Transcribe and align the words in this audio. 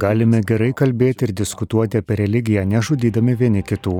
Galime 0.00 0.40
gerai 0.46 0.70
kalbėti 0.72 1.26
ir 1.28 1.34
diskutuoti 1.36 2.00
apie 2.00 2.16
religiją, 2.22 2.64
nežudydami 2.64 3.36
vieni 3.36 3.62
kitų. 3.66 3.98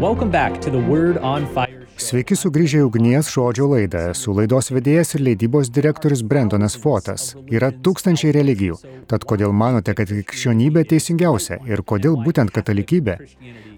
Welcome 0.00 0.30
back 0.30 0.62
to 0.62 0.70
the 0.70 0.80
Word 0.80 1.18
on 1.18 1.46
Fire. 1.54 1.79
Sveiki 2.00 2.32
sugrįžę 2.38 2.78
į 2.80 2.84
ugnies 2.86 3.28
žodžio 3.28 3.66
laidą. 3.68 4.06
Esu 4.14 4.32
laidos 4.32 4.70
vedėjas 4.72 5.12
ir 5.18 5.24
leidybos 5.26 5.68
direktorius 5.76 6.22
Brendonas 6.24 6.76
Fotas. 6.80 7.34
Yra 7.52 7.68
tūkstančiai 7.84 8.32
religijų. 8.38 8.78
Tad 9.10 9.26
kodėl 9.28 9.52
manote, 9.52 9.92
kad 9.98 10.08
krikščionybė 10.08 10.86
teisingiausia 10.88 11.60
ir 11.68 11.84
kodėl 11.84 12.16
būtent 12.24 12.54
katalikybė? 12.56 13.18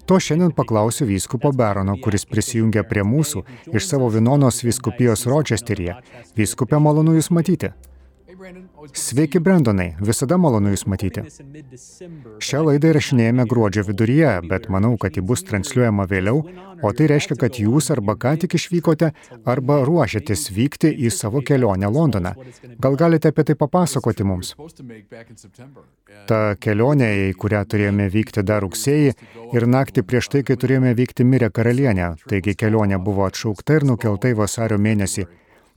To 0.07 0.19
šiandien 0.23 0.55
paklausiu 0.55 1.09
vyskupo 1.09 1.51
Barono, 1.51 1.97
kuris 1.99 2.23
prisijungia 2.29 2.85
prie 2.87 3.03
mūsų 3.03 3.43
iš 3.75 3.89
savo 3.91 4.07
Vinonos 4.13 4.63
vyskupijos 4.63 5.27
Ročesteryje. 5.27 5.99
Vyskupė 6.39 6.79
malonu 6.79 7.17
Jūs 7.19 7.29
matyti. 7.35 7.73
Sveiki, 8.93 9.39
Brendonai, 9.39 9.93
visada 10.03 10.37
malonu 10.41 10.73
Jūs 10.73 10.83
matyti. 10.89 11.21
Šią 12.43 12.61
laidą 12.67 12.91
įrašinėjame 12.91 13.45
gruodžio 13.49 13.85
viduryje, 13.87 14.31
bet 14.49 14.67
manau, 14.73 14.95
kad 14.99 15.15
ji 15.15 15.23
bus 15.23 15.45
transliuojama 15.47 16.05
vėliau, 16.11 16.41
o 16.83 16.91
tai 16.97 17.07
reiškia, 17.11 17.37
kad 17.39 17.59
Jūs 17.61 17.91
arba 17.95 18.15
ką 18.19 18.33
tik 18.43 18.57
išvykote, 18.59 19.11
arba 19.47 19.79
ruošiatės 19.87 20.49
vykti 20.55 20.91
į 21.05 21.11
savo 21.15 21.43
kelionę 21.45 21.87
Londoną. 21.87 22.33
Gal 22.83 22.97
galite 22.99 23.31
apie 23.31 23.45
tai 23.47 23.55
papasakoti 23.59 24.27
mums? 24.27 24.55
Ta 26.27 26.41
kelionė, 26.59 27.09
į 27.29 27.37
kurią 27.39 27.63
turėjome 27.69 28.09
vykti 28.11 28.43
dar 28.43 28.65
rugsėjį 28.65 29.13
ir 29.55 29.67
naktį 29.77 30.03
prieš 30.07 30.33
tai, 30.35 30.43
kai 30.47 30.59
turėjome 30.59 30.91
vykti 30.99 31.23
mirę 31.27 31.51
karalienę, 31.53 32.15
taigi 32.27 32.57
kelionė 32.59 32.99
buvo 32.99 33.29
atšaukta 33.29 33.79
ir 33.79 33.87
nukelta 33.87 34.33
į 34.33 34.37
vasario 34.43 34.81
mėnesį. 34.81 35.29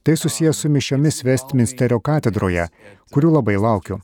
Tai 0.06 0.16
susijęs 0.16 0.56
su 0.62 0.68
mišiomis 0.70 1.24
Westminsterio 1.26 1.96
katedroje, 1.98 2.68
kurių 3.10 3.32
labai 3.36 3.56
laukiu. 3.58 3.96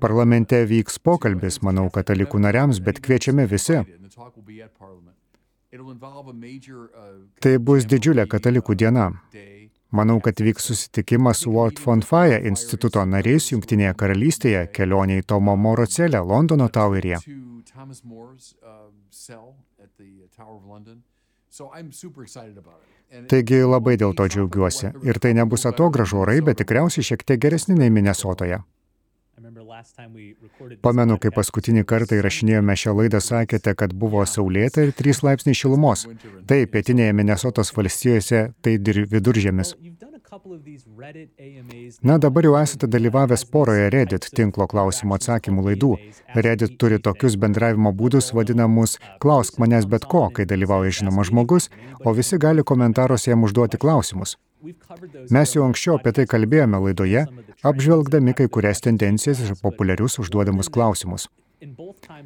Parlamente 0.00 0.62
vyks 0.70 0.96
pokalbis, 1.08 1.60
manau, 1.66 1.90
katalikų 1.92 2.40
nariams, 2.40 2.80
bet 2.80 3.02
kviečiame 3.04 3.44
visi. 3.50 3.76
Tai 7.44 7.54
bus 7.68 7.86
didžiulė 7.92 8.26
katalikų 8.34 8.78
diena. 8.80 9.06
Manau, 9.92 10.18
kad 10.24 10.40
vyks 10.40 10.70
susitikimas 10.72 11.44
su 11.44 11.52
World 11.52 11.84
Fund 11.84 12.08
Fire 12.08 12.40
instituto 12.48 13.04
nariais 13.04 13.52
Junktinėje 13.52 13.92
karalystėje, 14.00 14.66
kelionė 14.72 15.20
į 15.20 15.28
Tomo 15.28 15.56
Moro 15.56 15.84
celę 15.84 16.24
Londono 16.24 16.72
Toweryje. 16.72 17.20
Taigi 23.28 23.60
labai 23.68 23.98
dėl 24.00 24.14
to 24.16 24.24
džiaugiuosi. 24.24 24.92
Ir 25.04 25.18
tai 25.20 25.34
nebus 25.36 25.66
atogražų 25.68 26.22
orai, 26.24 26.38
bet 26.44 26.62
tikriausiai 26.62 27.04
šiek 27.04 27.24
tiek 27.28 27.40
geresni 27.42 27.76
nei 27.76 27.92
Minnesotoje. 27.92 28.62
Pamenu, 30.84 31.16
kai 31.20 31.32
paskutinį 31.34 31.82
kartą 31.88 32.16
įrašinėjome 32.20 32.76
šią 32.78 32.94
laidą, 32.96 33.20
sakėte, 33.24 33.74
kad 33.76 33.92
buvo 33.92 34.24
saulėta 34.28 34.86
ir 34.86 34.92
3 34.96 35.22
laipsniai 35.26 35.58
šilumos. 35.58 36.06
Tai 36.48 36.60
pietinėje 36.72 37.16
Minnesotos 37.18 37.72
valstijose 37.76 38.44
tai 38.64 38.76
viduržėmis. 38.78 39.74
Na, 42.02 42.18
dabar 42.18 42.46
jau 42.46 42.54
esate 42.56 42.88
dalyvavęs 42.88 43.42
poroje 43.52 43.90
Reddit 43.92 44.28
tinklo 44.32 44.64
klausimų 44.70 45.18
atsakymų 45.18 45.64
laidų. 45.66 45.90
Reddit 46.46 46.78
turi 46.80 46.96
tokius 47.06 47.36
bendravimo 47.42 47.92
būdus 47.92 48.32
vadinamus 48.32 48.96
klausk 49.20 49.60
manęs 49.60 49.84
bet 49.92 50.06
ko, 50.14 50.22
kai 50.32 50.46
dalyvauja 50.48 50.94
žinomas 51.02 51.28
žmogus, 51.28 51.68
o 52.00 52.14
visi 52.16 52.40
gali 52.40 52.64
komentaruose 52.64 53.34
jam 53.34 53.44
užduoti 53.44 53.80
klausimus. 53.82 54.38
Mes 55.36 55.52
jau 55.52 55.66
anksčiau 55.66 55.98
apie 55.98 56.14
tai 56.16 56.24
kalbėjome 56.30 56.80
laidoje, 56.86 57.26
apžvelgdami 57.68 58.32
kai 58.38 58.48
kurias 58.48 58.80
tendencijas 58.80 59.44
ir 59.44 59.54
populiarius 59.60 60.16
užduodamus 60.22 60.72
klausimus. 60.72 61.28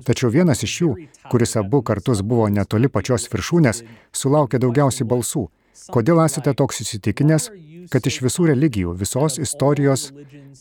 Tačiau 0.06 0.31
vienas 0.33 0.62
iš 0.62 0.78
jų, 0.81 0.95
kuris 1.33 1.59
abu 1.59 1.83
kartus 1.83 2.22
buvo 2.22 2.47
netoli 2.49 2.89
pačios 2.89 3.27
viršūnės, 3.33 3.83
sulaukė 4.15 4.62
daugiausiai 4.62 5.09
balsų. 5.11 5.49
Kodėl 5.92 6.22
esate 6.25 6.54
toks 6.56 6.82
įsitikinęs, 6.84 7.50
kad 7.92 8.06
iš 8.09 8.20
visų 8.25 8.50
religijų, 8.53 8.94
visos 8.97 9.38
istorijos 9.42 10.10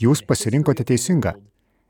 jūs 0.01 0.21
pasirinkote 0.27 0.85
teisingą? 0.87 1.35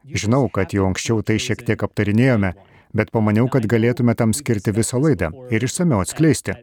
Žinau, 0.05 0.45
kad 0.53 0.73
jau 0.75 0.85
anksčiau 0.85 1.23
tai 1.25 1.39
šiek 1.41 1.63
tiek 1.65 1.81
aptarinėjome, 1.81 2.51
bet 2.95 3.09
pamaniau, 3.11 3.47
kad 3.51 3.65
galėtume 3.67 4.13
tam 4.15 4.31
skirti 4.37 4.71
visą 4.75 4.99
laidą 5.01 5.31
ir 5.51 5.65
išsameu 5.65 6.03
atskleisti. 6.03 6.53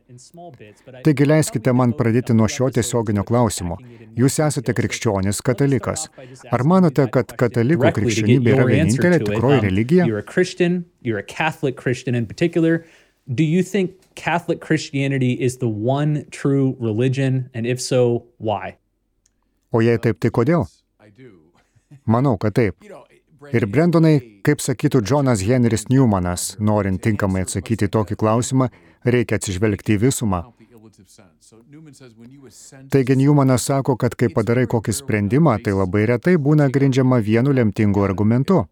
Taigi 1.05 1.27
leiskite 1.27 1.75
man 1.77 1.93
pradėti 1.99 2.37
nuo 2.39 2.47
šio 2.49 2.71
tiesioginio 2.77 3.27
klausimo. 3.29 3.77
Jūs 4.17 4.39
esate 4.47 4.77
krikščionis 4.79 5.43
katalikas. 5.45 6.07
Ar 6.55 6.65
manote, 6.69 7.09
kad 7.13 7.35
katalikų 7.43 7.93
krikščionybė 7.99 8.55
yra 8.55 8.69
vienintelė 8.71 9.21
tikroji 9.27 9.63
religija? 9.67 10.09
Do 13.27 13.45
you 13.45 13.63
think 13.63 13.93
Catholic 14.15 14.61
Christianity 14.61 15.33
is 15.33 15.59
the 15.59 15.69
one 15.69 16.27
true 16.31 16.77
religion, 16.81 17.51
and 17.55 17.67
if 17.67 17.81
so, 17.81 18.25
why? 18.39 18.79
O 19.73 19.81
jei 19.81 19.97
taip, 19.99 20.19
tai 20.21 20.31
kodėl? 20.35 20.67
Manau, 22.05 22.35
kad 22.41 22.57
taip. 22.59 22.83
Ir 23.53 23.67
Brendonai, 23.67 24.41
kaip 24.47 24.63
sakytų 24.63 25.03
Džonas 25.07 25.43
Henris 25.47 25.87
Newmanas, 25.91 26.57
norint 26.59 27.03
tinkamai 27.03 27.45
atsakyti 27.47 27.89
tokį 27.91 28.19
klausimą, 28.19 28.69
reikia 29.05 29.39
atsižvelgti 29.39 29.97
į 29.97 30.03
visumą. 30.03 30.43
Taigi 32.93 33.17
Newmanas 33.19 33.67
sako, 33.71 33.97
kad 33.97 34.15
kai 34.19 34.29
padarai 34.35 34.67
kokį 34.71 34.95
sprendimą, 34.99 35.57
tai 35.65 35.75
labai 35.79 36.05
retai 36.11 36.37
būna 36.39 36.69
grindžiama 36.75 37.19
vienu 37.23 37.55
lemtingu 37.55 38.05
argumentu. 38.07 38.65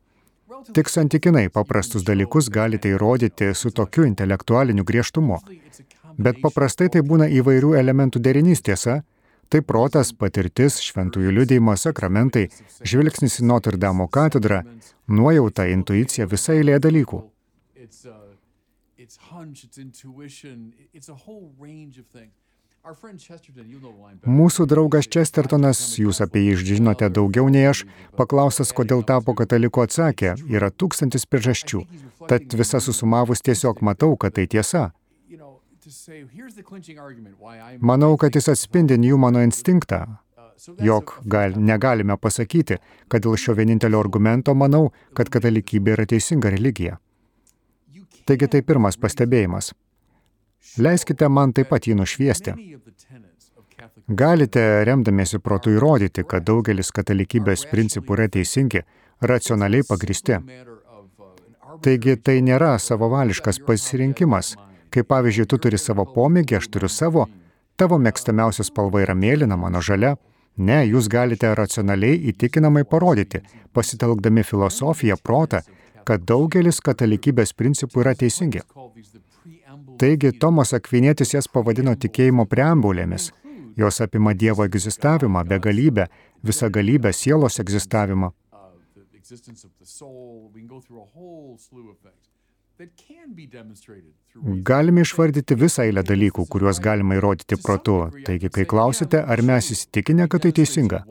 Tik 0.69 0.91
santykinai 0.93 1.49
paprastus 1.49 2.05
dalykus 2.05 2.51
galite 2.53 2.91
įrodyti 2.93 3.51
su 3.57 3.71
tokiu 3.73 4.05
intelektualiniu 4.09 4.85
griežtumu. 4.85 5.39
Bet 6.21 6.41
paprastai 6.43 6.91
tai 6.93 7.01
būna 7.07 7.29
įvairių 7.41 7.73
elementų 7.81 8.21
derinys 8.21 8.61
tiesa, 8.67 9.01
tai 9.49 9.63
protas, 9.67 10.13
patirtis, 10.13 10.79
šventųjų 10.85 11.33
liudėjimas, 11.39 11.87
sakramentai, 11.87 12.49
žvilgsnis 12.85 13.41
į 13.41 13.49
Notre 13.49 13.81
Dame 13.81 14.07
katedrą, 14.13 14.61
nuojauta, 15.09 15.67
intuicija, 15.73 16.29
visa 16.31 16.55
eilė 16.59 16.79
dalykų. 16.83 17.25
It's 19.01 19.17
hunch, 19.33 19.65
it's 19.65 19.79
intuition, 19.79 20.75
it's 20.93 21.09
a 21.09 21.15
whole 21.27 21.51
range 21.59 21.99
of 21.99 22.07
things. 22.13 22.37
Mūsų 22.81 24.65
draugas 24.67 25.07
Chestertonas, 25.13 25.81
jūs 26.01 26.21
apie 26.25 26.41
jį 26.47 26.55
žinote 26.71 27.11
daugiau 27.13 27.51
nei 27.53 27.67
aš, 27.69 27.83
paklausęs, 28.17 28.73
kodėl 28.73 29.05
tapo 29.05 29.35
kataliku 29.37 29.85
atsakė, 29.85 30.33
yra 30.49 30.71
tūkstantis 30.73 31.27
priežasčių. 31.29 31.83
Tad 32.31 32.57
visą 32.57 32.81
susumavus 32.81 33.45
tiesiog 33.45 33.83
matau, 33.85 34.17
kad 34.17 34.39
tai 34.39 34.47
tiesa. 34.49 34.91
Manau, 37.93 38.17
kad 38.17 38.41
jis 38.41 38.49
atspindi 38.55 38.99
Newmano 39.01 39.45
instinktą, 39.45 40.01
jog 40.81 41.15
gal, 41.25 41.61
negalime 41.61 42.17
pasakyti, 42.17 42.81
kad 43.09 43.25
dėl 43.29 43.37
šio 43.37 43.59
vienintelio 43.61 44.01
argumento 44.01 44.57
manau, 44.57 44.89
kad 45.13 45.29
katalikybė 45.29 45.99
yra 45.99 46.09
teisinga 46.09 46.57
religija. 46.57 46.97
Taigi 48.25 48.49
tai 48.49 48.65
pirmas 48.65 48.97
pastebėjimas. 49.01 49.73
Leiskite 50.79 51.29
man 51.29 51.53
taip 51.57 51.71
pat 51.73 51.87
jį 51.89 51.97
nušviesti. 51.99 52.55
Galite, 54.23 54.63
remdamiesi 54.85 55.39
protų, 55.39 55.77
įrodyti, 55.77 56.25
kad 56.27 56.45
daugelis 56.47 56.91
katalikybės 56.95 57.67
principų 57.71 58.17
yra 58.17 58.27
teisingi, 58.29 58.83
racionaliai 59.21 59.87
pagristi. 59.87 60.39
Taigi 61.85 62.17
tai 62.17 62.41
nėra 62.43 62.75
savavališkas 62.79 63.61
pasirinkimas. 63.67 64.57
Kaip 64.91 65.07
pavyzdžiui, 65.13 65.47
tu 65.47 65.59
turi 65.63 65.79
savo 65.79 66.05
pomėgį, 66.15 66.59
aš 66.59 66.67
turiu 66.75 66.91
savo, 66.91 67.29
tavo 67.79 67.99
mėgstamiausia 68.03 68.67
spalva 68.67 69.05
yra 69.05 69.15
mėlyna, 69.15 69.57
mano 69.57 69.81
žalia. 69.81 70.17
Ne, 70.59 70.81
jūs 70.91 71.07
galite 71.09 71.53
racionaliai 71.55 72.19
įtikinamai 72.33 72.83
parodyti, 72.85 73.45
pasitelkdami 73.73 74.43
filosofiją, 74.45 75.17
protą, 75.23 75.63
kad 76.05 76.27
daugelis 76.27 76.83
katalikybės 76.83 77.55
principų 77.55 78.03
yra 78.03 78.17
teisingi. 78.19 78.65
Taigi 80.01 80.33
Tomas 80.41 80.75
Akvinėtis 80.77 81.35
jas 81.35 81.49
pavadino 81.49 81.95
tikėjimo 81.97 82.47
preambulėmis. 82.51 83.31
Jos 83.81 84.01
apima 84.05 84.35
Dievo 84.35 84.67
egzistavimą, 84.67 85.45
begalybę, 85.49 86.07
visagalybę, 86.45 87.13
sielos 87.13 87.61
egzistavimą. 87.63 88.33
Galime 94.71 95.03
išvardyti 95.05 95.57
visą 95.63 95.85
eilę 95.85 96.03
dalykų, 96.11 96.47
kuriuos 96.53 96.81
galima 96.81 97.19
įrodyti 97.19 97.59
protu. 97.61 97.97
Taigi, 98.25 98.49
kai 98.55 98.65
klausite, 98.73 99.21
ar 99.21 99.43
mes 99.45 99.69
įsitikinę, 99.75 100.29
kad 100.33 100.47
tai 100.47 100.53
teisinga, 100.57 101.03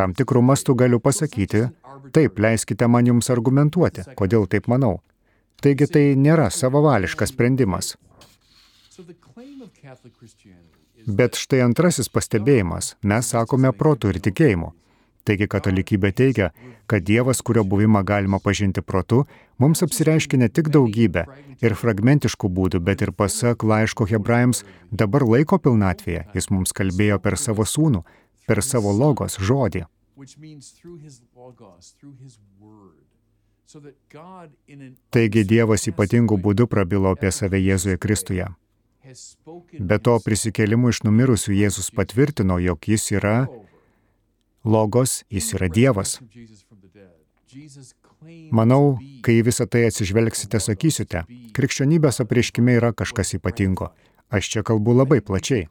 tam 0.00 0.16
tikrų 0.16 0.42
mastų 0.50 0.78
galiu 0.82 1.00
pasakyti, 1.04 1.66
taip, 2.16 2.40
leiskite 2.40 2.88
man 2.88 3.12
jums 3.12 3.28
argumentuoti, 3.36 4.06
kodėl 4.16 4.48
taip 4.48 4.70
manau. 4.72 4.96
Taigi 5.60 5.86
tai 5.92 6.04
nėra 6.16 6.48
savavališkas 6.48 7.34
sprendimas. 7.34 7.94
Bet 11.20 11.36
štai 11.40 11.60
antrasis 11.64 12.08
pastebėjimas. 12.12 12.94
Mes 13.02 13.32
sakome 13.34 13.72
protų 13.76 14.14
ir 14.14 14.20
tikėjimu. 14.24 14.72
Taigi 15.28 15.46
katalikybė 15.52 16.10
teigia, 16.16 16.48
kad 16.88 17.04
Dievas, 17.04 17.42
kurio 17.44 17.62
buvimą 17.68 18.00
galima 18.08 18.40
pažinti 18.40 18.80
protu, 18.80 19.26
mums 19.60 19.84
apsireiškia 19.84 20.40
ne 20.40 20.48
tik 20.48 20.70
daugybę 20.72 21.26
ir 21.60 21.76
fragmentiškų 21.76 22.48
būdų, 22.56 22.80
bet 22.80 23.04
ir 23.04 23.12
pasak 23.12 23.62
laiško 23.72 24.08
hebrajams 24.10 24.64
dabar 24.90 25.26
laiko 25.28 25.60
pilnatvėje. 25.60 26.24
Jis 26.34 26.50
mums 26.50 26.72
kalbėjo 26.72 27.20
per 27.20 27.36
savo 27.36 27.68
sūnų, 27.68 28.02
per 28.48 28.64
savo 28.64 28.96
logos 28.96 29.36
žodį. 29.36 29.84
Taigi 35.14 35.44
Dievas 35.46 35.86
ypatingų 35.90 36.38
būdų 36.44 36.66
prabilo 36.70 37.12
apie 37.14 37.30
save 37.34 37.60
Jėzuje 37.60 37.98
Kristuje. 38.02 38.48
Be 39.90 39.98
to 39.98 40.16
prisikėlimu 40.24 40.90
iš 40.92 41.02
numirusių 41.06 41.54
Jėzus 41.56 41.90
patvirtino, 41.94 42.58
jog 42.62 42.88
jis 42.90 43.10
yra 43.14 43.36
logos, 44.64 45.22
jis 45.30 45.54
yra 45.56 45.70
Dievas. 45.72 46.18
Manau, 48.52 48.98
kai 49.24 49.40
visą 49.46 49.66
tai 49.66 49.86
atsižvelgsite, 49.88 50.60
sakysite, 50.60 51.24
krikščionybės 51.56 52.20
apreiškime 52.24 52.76
yra 52.76 52.92
kažkas 52.92 53.34
ypatingo. 53.38 53.90
Aš 54.30 54.50
čia 54.52 54.62
kalbu 54.66 54.94
labai 54.98 55.18
plačiai. 55.24 55.68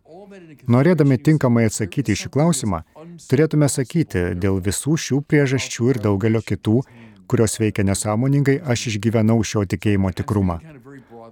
Norėdami 0.69 1.17
tinkamai 1.21 1.67
atsakyti 1.69 2.13
į 2.13 2.19
šį 2.23 2.31
klausimą, 2.33 2.81
turėtume 3.29 3.69
sakyti, 3.71 4.33
dėl 4.35 4.59
visų 4.65 4.97
šių 5.05 5.21
priežasčių 5.29 5.93
ir 5.93 6.01
daugelio 6.03 6.41
kitų, 6.45 6.81
kurios 7.29 7.59
veikia 7.61 7.85
nesąmoningai, 7.87 8.57
aš 8.73 8.87
išgyvenau 8.93 9.39
šio 9.45 9.65
tikėjimo 9.69 10.11
tikrumą. 10.17 10.59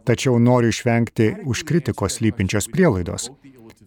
Tačiau 0.07 0.37
noriu 0.39 0.71
išvengti 0.71 1.33
už 1.51 1.65
kritikos 1.67 2.21
lypinčios 2.23 2.69
prielaidos, 2.71 3.31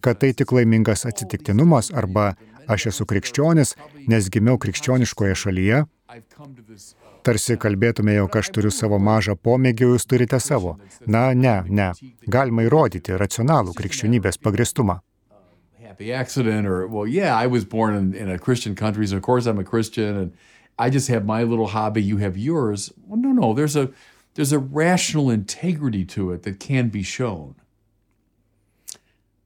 kad 0.03 0.19
tai 0.21 0.33
tik 0.37 0.51
laimingas 0.51 1.07
atsitiktinumas 1.09 1.91
arba 1.95 2.33
aš 2.67 2.91
esu 2.91 3.07
krikščionis, 3.09 3.75
nes 4.11 4.29
gimiau 4.33 4.59
krikščioniškoje 4.61 5.37
šalyje, 5.43 5.83
tarsi 7.25 7.57
kalbėtume, 7.61 8.15
jog 8.17 8.35
aš 8.41 8.51
turiu 8.55 8.71
savo 8.73 8.99
mažą 8.99 9.37
pomėgį, 9.37 9.93
jūs 9.93 10.07
turite 10.09 10.39
savo. 10.39 10.77
Na, 11.05 11.31
ne, 11.33 11.61
ne. 11.69 11.91
Galima 12.27 12.65
įrodyti 12.67 13.17
racionalų 13.17 13.75
krikščionybės 13.77 14.41
pagristumą. 14.41 14.99
Happy 15.81 16.13
accident, 16.13 16.67
or, 16.67 16.87
well, 16.87 17.05
yeah, 17.05 17.35
I 17.35 17.47
was 17.47 17.65
born 17.65 17.95
in, 17.95 18.13
in 18.13 18.29
a 18.29 18.39
Christian 18.39 18.75
country, 18.75 19.05
so 19.07 19.17
of 19.17 19.23
course 19.23 19.45
I'm 19.45 19.59
a 19.59 19.63
Christian, 19.63 20.15
and 20.15 20.31
I 20.81 20.89
just 20.89 21.07
have 21.13 21.25
my 21.25 21.43
little 21.43 21.67
hobby, 21.77 22.01
you 22.01 22.17
have 22.17 22.37
yours. 22.37 22.91
Well, 23.07 23.19
no, 23.25 23.31
no, 23.41 23.53
there's 23.53 23.75
a, 23.75 23.89
there's 24.33 24.51
a 24.51 24.59
rational 24.59 25.29
integrity 25.29 26.03
to 26.15 26.31
it 26.33 26.43
that 26.43 26.59
can 26.59 26.89
be 26.89 27.03
shown. 27.03 27.55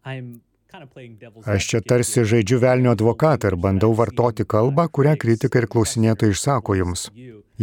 I'm 0.05 0.41
Aš 1.45 1.67
čia 1.71 1.79
tarsi 1.79 2.23
žaidžiu 2.27 2.57
velnio 2.59 2.91
advokatą 2.95 3.47
ir 3.47 3.55
bandau 3.65 3.93
vartoti 3.95 4.43
kalbą, 4.53 4.89
kurią 4.97 5.13
kritikai 5.21 5.61
ir 5.63 5.67
klausinėtojai 5.71 6.35
išsako 6.35 6.75
jums. 6.75 7.05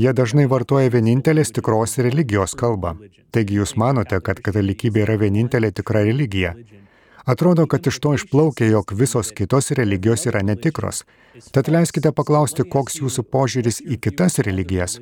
Jie 0.03 0.15
dažnai 0.17 0.47
vartoja 0.49 0.93
vienintelės 0.95 1.53
tikros 1.53 1.99
religijos 2.07 2.57
kalbą. 2.63 2.95
Taigi 3.37 3.59
jūs 3.61 3.75
manote, 3.83 4.17
kad 4.25 4.41
katalikybė 4.47 5.05
yra 5.05 5.19
vienintelė 5.21 5.73
tikra 5.77 6.07
religija. 6.09 6.55
Atrodo, 7.25 7.67
kad 7.67 7.87
iš 7.87 7.99
to 8.03 8.15
išplaukia, 8.15 8.67
jog 8.67 8.93
visos 8.93 9.31
kitos 9.37 9.71
religijos 9.71 10.27
yra 10.27 10.43
netikros. 10.43 11.05
Tad 11.55 11.69
leiskite 11.69 12.13
paklausti, 12.13 12.67
koks 12.75 12.99
jūsų 13.03 13.25
požiūris 13.31 13.83
į 13.87 13.99
kitas 14.03 14.39
religijas. 14.43 14.99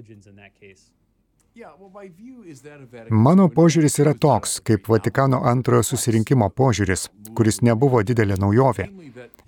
Mano 3.11 3.49
požiūris 3.53 3.99
yra 4.03 4.13
toks, 4.15 4.61
kaip 4.65 4.89
Vatikano 4.89 5.41
antrojo 5.49 5.85
susirinkimo 5.85 6.49
požiūris, 6.61 7.09
kuris 7.37 7.61
nebuvo 7.67 8.03
didelė 8.03 8.39
naujovė. 8.41 8.87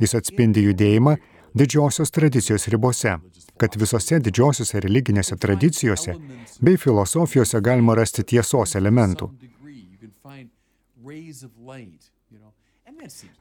Jis 0.02 0.16
atspindi 0.18 0.64
judėjimą 0.66 1.16
didžiosios 1.54 2.10
tradicijos 2.10 2.68
ribose, 2.72 3.16
kad 3.56 3.76
visose 3.80 4.18
didžiosiose 4.20 4.80
religinėse 4.84 5.36
tradicijose 5.36 6.16
bei 6.60 6.80
filosofijose 6.84 7.60
galima 7.60 7.96
rasti 7.96 8.24
tiesos 8.34 8.76
elementų. 8.80 9.30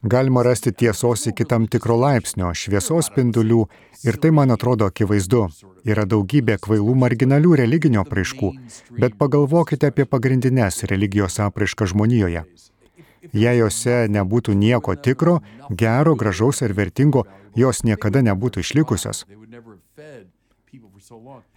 Galima 0.02 0.42
rasti 0.42 0.72
tiesos 0.72 1.26
iki 1.26 1.44
tam 1.44 1.66
tikro 1.70 1.96
laipsnio, 2.00 2.50
šviesos 2.54 3.08
spindulių 3.10 3.60
ir 4.02 4.18
tai 4.22 4.32
man 4.34 4.50
atrodo 4.50 4.88
akivaizdu. 4.90 5.44
Yra 5.86 6.04
daugybė 6.06 6.56
kvailų 6.62 6.94
marginalių 6.98 7.54
religinių 7.62 8.02
apraiškų, 8.02 8.50
bet 8.98 9.14
pagalvokite 9.18 9.90
apie 9.92 10.06
pagrindinės 10.06 10.82
religijos 10.90 11.38
apraišką 11.46 11.90
žmonijoje. 11.94 12.44
Jei 13.30 13.58
jose 13.60 14.08
nebūtų 14.10 14.54
nieko 14.58 14.96
tikro, 14.98 15.38
gero, 15.70 16.16
gražaus 16.18 16.62
ar 16.66 16.74
vertingo, 16.74 17.24
jos 17.54 17.84
niekada 17.86 18.22
nebūtų 18.26 18.66
išlikusios. 18.66 19.24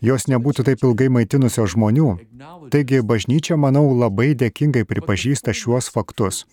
Jos 0.02 0.28
nebūtų 0.30 0.66
taip 0.68 0.84
ilgai 0.84 1.08
maitinusios 1.10 1.74
žmonių. 1.74 2.10
Taigi 2.74 3.02
bažnyčia, 3.02 3.58
manau, 3.58 3.88
labai 3.98 4.34
dėkingai 4.38 4.86
pripažįsta 4.86 5.54
šiuos 5.58 5.90
faktus. 5.94 6.46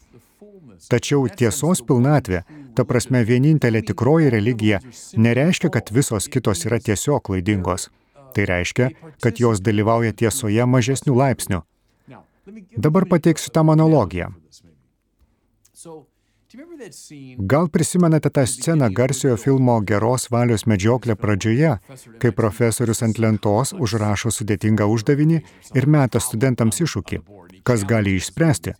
Tačiau 0.90 1.28
tiesos 1.28 1.82
pilnatvė, 1.86 2.42
ta 2.74 2.84
prasme 2.88 3.22
vienintelė 3.28 3.82
tikroji 3.90 4.30
religija, 4.34 4.80
nereiškia, 5.16 5.70
kad 5.74 5.92
visos 5.94 6.28
kitos 6.32 6.64
yra 6.68 6.80
tiesiog 6.82 7.22
klaidingos. 7.28 7.90
Tai 8.32 8.46
reiškia, 8.48 8.88
kad 9.20 9.40
jos 9.40 9.60
dalyvauja 9.60 10.14
tiesoje 10.16 10.64
mažesnių 10.66 11.16
laipsnių. 11.18 11.60
Dabar 12.76 13.06
pateiksiu 13.10 13.52
tą 13.54 13.62
monologiją. 13.62 14.32
Gal 17.38 17.68
prisimenate 17.68 18.30
tą 18.30 18.46
sceną 18.46 18.88
garsiojo 18.92 19.36
filmo 19.40 19.76
Geros 19.88 20.26
valios 20.30 20.66
medžioklė 20.68 21.14
pradžioje, 21.16 21.70
kai 22.20 22.32
profesorius 22.40 23.00
ant 23.06 23.20
lentos 23.24 23.72
užrašo 23.72 24.32
sudėtingą 24.36 24.88
uždavinį 24.94 25.38
ir 25.78 25.88
meta 25.94 26.20
studentams 26.20 26.82
iššūkį, 26.84 27.22
kas 27.64 27.86
gali 27.88 28.18
išspręsti. 28.18 28.74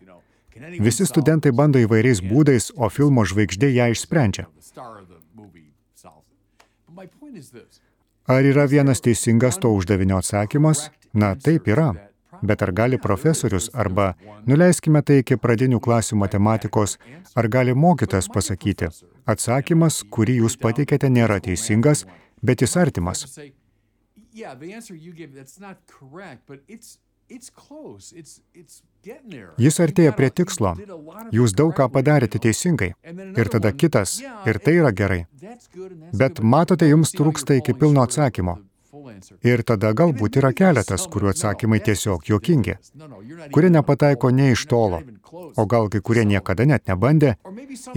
Visi 0.79 1.05
studentai 1.09 1.51
bando 1.51 1.81
įvairiais 1.81 2.21
būdais, 2.21 2.71
o 2.75 2.89
filmo 2.89 3.25
žvaigždė 3.25 3.71
ją 3.73 3.89
išsprendžia. 3.93 4.47
Ar 8.27 8.47
yra 8.47 8.65
vienas 8.69 9.01
teisingas 9.03 9.57
to 9.59 9.71
uždavinio 9.73 10.19
atsakymas? 10.21 10.89
Na, 11.13 11.33
taip 11.35 11.67
yra. 11.67 11.91
Bet 12.43 12.61
ar 12.61 12.71
gali 12.75 12.97
profesorius 12.99 13.69
arba, 13.73 14.13
nuleiskime 14.47 15.01
tai 15.01 15.21
iki 15.21 15.37
pradinių 15.39 15.79
klasių 15.83 16.17
matematikos, 16.19 16.97
ar 17.39 17.47
gali 17.47 17.75
mokytas 17.75 18.27
pasakyti, 18.31 18.89
atsakymas, 19.25 20.01
kurį 20.11 20.41
jūs 20.41 20.57
pateikėte, 20.59 21.07
nėra 21.07 21.39
teisingas, 21.43 22.03
bet 22.43 22.65
jis 22.65 22.75
artimas. 22.77 23.25
Yeah, 24.33 24.55
the 24.55 24.73
answer 24.73 24.95
you 24.95 25.13
gave, 25.13 25.35
that's 25.35 25.59
not 25.59 25.77
correct, 25.85 26.41
but 26.47 26.59
it's 26.67 26.97
it's 27.29 27.49
close. 27.49 28.11
It's 28.11 28.41
it's. 28.53 28.81
Jis 29.59 29.79
artėja 29.83 30.13
prie 30.15 30.29
tikslo. 30.31 30.73
Jūs 31.35 31.55
daug 31.59 31.73
ką 31.75 31.89
padarėte 31.91 32.39
teisingai. 32.43 32.93
Ir 33.03 33.49
tada 33.51 33.71
kitas. 33.71 34.19
Ir 34.47 34.59
tai 34.63 34.77
yra 34.79 34.91
gerai. 34.95 35.25
Bet 36.13 36.39
matote, 36.39 36.87
jums 36.87 37.11
trūksta 37.17 37.59
iki 37.59 37.75
pilno 37.75 38.05
atsakymo. 38.07 38.59
Ir 39.43 39.63
tada 39.67 39.91
galbūt 39.97 40.37
yra 40.39 40.53
keletas, 40.55 41.07
kurių 41.11 41.31
atsakymai 41.33 41.79
tiesiog 41.83 42.27
juokingi, 42.29 42.75
kurie 43.55 43.71
nepataiko 43.73 44.29
nei 44.31 44.53
iš 44.53 44.67
tolo, 44.69 45.01
o 45.33 45.65
gal 45.65 45.89
kai 45.91 46.01
kurie 46.05 46.23
niekada 46.29 46.67
net 46.69 46.85
nebandė, 46.87 47.33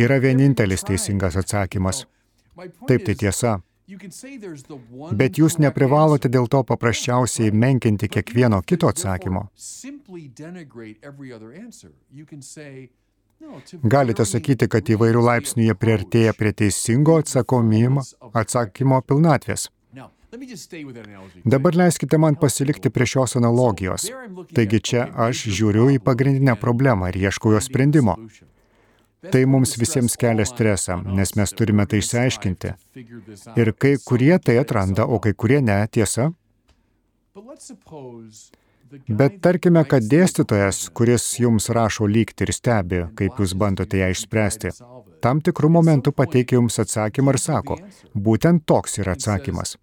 yra 0.00 0.18
vienintelis 0.24 0.86
teisingas 0.88 1.36
atsakymas. 1.42 2.06
Taip, 2.88 3.04
tai 3.04 3.14
tiesa. 3.14 3.58
Bet 5.16 5.38
jūs 5.38 5.58
neprivalote 5.62 6.30
dėl 6.32 6.48
to 6.50 6.62
paprasčiausiai 6.66 7.52
menkinti 7.54 8.08
kiekvieno 8.10 8.58
kito 8.66 8.90
atsakymo. 8.90 9.46
Galite 13.84 14.24
sakyti, 14.26 14.66
kad 14.72 14.90
įvairių 14.90 15.22
laipsnių 15.28 15.68
jie 15.68 15.76
priartėja 15.78 16.34
prie 16.34 16.52
teisingo 16.56 17.20
atsakymo 17.20 19.00
pilnatvės. 19.06 19.68
Dabar 21.44 21.76
leiskite 21.76 22.18
man 22.18 22.34
pasilikti 22.40 22.90
prie 22.90 23.06
šios 23.06 23.36
analogijos. 23.38 24.08
Taigi 24.56 24.82
čia 24.90 25.06
aš 25.28 25.46
žiūriu 25.60 25.88
į 25.94 26.02
pagrindinę 26.02 26.56
problemą 26.60 27.12
ir 27.12 27.20
ieškau 27.28 27.54
jos 27.54 27.70
sprendimo. 27.70 28.16
Tai 29.32 29.42
mums 29.50 29.76
visiems 29.80 30.16
kelia 30.20 30.46
stresą, 30.48 30.98
nes 31.18 31.34
mes 31.38 31.54
turime 31.56 31.86
tai 31.86 32.02
išsiaiškinti. 32.02 32.74
Ir 33.60 33.72
kai 33.78 33.96
kurie 34.04 34.34
tai 34.38 34.58
atranda, 34.62 35.06
o 35.06 35.20
kai 35.22 35.32
kurie 35.34 35.60
ne, 35.64 35.78
tiesa. 35.92 36.30
Bet 39.08 39.40
tarkime, 39.42 39.82
kad 39.90 40.04
dėstytojas, 40.06 40.86
kuris 40.96 41.24
jums 41.42 41.66
rašo 41.74 42.06
lygti 42.06 42.46
ir 42.46 42.52
stebi, 42.54 43.00
kaip 43.18 43.40
jūs 43.42 43.56
bandote 43.58 43.98
ją 43.98 44.12
išspręsti, 44.14 44.70
tam 45.24 45.42
tikrų 45.42 45.72
momentų 45.78 46.12
pateikia 46.14 46.60
jums 46.60 46.78
atsakymą 46.82 47.34
ir 47.34 47.40
sako, 47.42 47.80
būtent 48.14 48.64
toks 48.70 49.00
yra 49.02 49.16
atsakymas. 49.18 49.74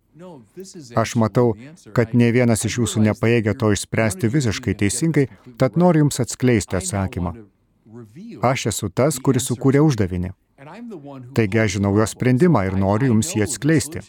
Aš 0.96 1.16
matau, 1.20 1.56
kad 1.98 2.14
ne 2.14 2.30
vienas 2.32 2.64
iš 2.68 2.78
jūsų 2.80 3.04
nepajėgia 3.10 3.56
to 3.60 3.74
išspręsti 3.76 4.30
visiškai 4.32 4.76
teisingai, 4.80 5.26
tad 5.60 5.80
noriu 5.80 6.06
jums 6.06 6.22
atskleisti 6.24 6.80
atsakymą. 6.80 7.34
Aš 8.42 8.70
esu 8.72 8.90
tas, 8.90 9.20
kuris 9.20 9.50
sukūrė 9.50 9.84
uždavinį. 9.84 10.32
Taigi 11.36 11.60
aš 11.60 11.78
žinau 11.78 11.94
jo 11.98 12.08
sprendimą 12.08 12.66
ir 12.70 12.80
noriu 12.80 13.12
jums 13.12 13.34
jį 13.36 13.46
atskleisti. 13.46 14.04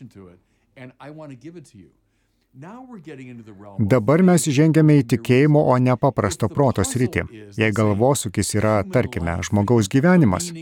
Dabar 3.94 4.22
mes 4.22 4.44
žengėme 4.58 5.00
į 5.00 5.06
tikėjimo, 5.14 5.58
o 5.72 5.74
ne 5.82 5.96
paprasto 5.98 6.48
proto 6.52 6.84
sritį. 6.86 7.24
Jei 7.58 7.74
galvosūkis 7.74 8.54
yra, 8.60 8.76
tarkime, 8.96 9.34
žmogaus 9.48 9.90
gyvenimas, 9.90 10.52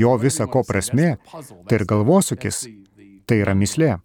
jo 0.00 0.14
visa 0.22 0.46
ko 0.46 0.62
prasme, 0.68 1.16
tai 1.66 1.80
ir 1.80 1.86
galvosūkis, 1.90 2.64
tai 3.26 3.40
yra 3.42 3.56
mislė. 3.58 3.96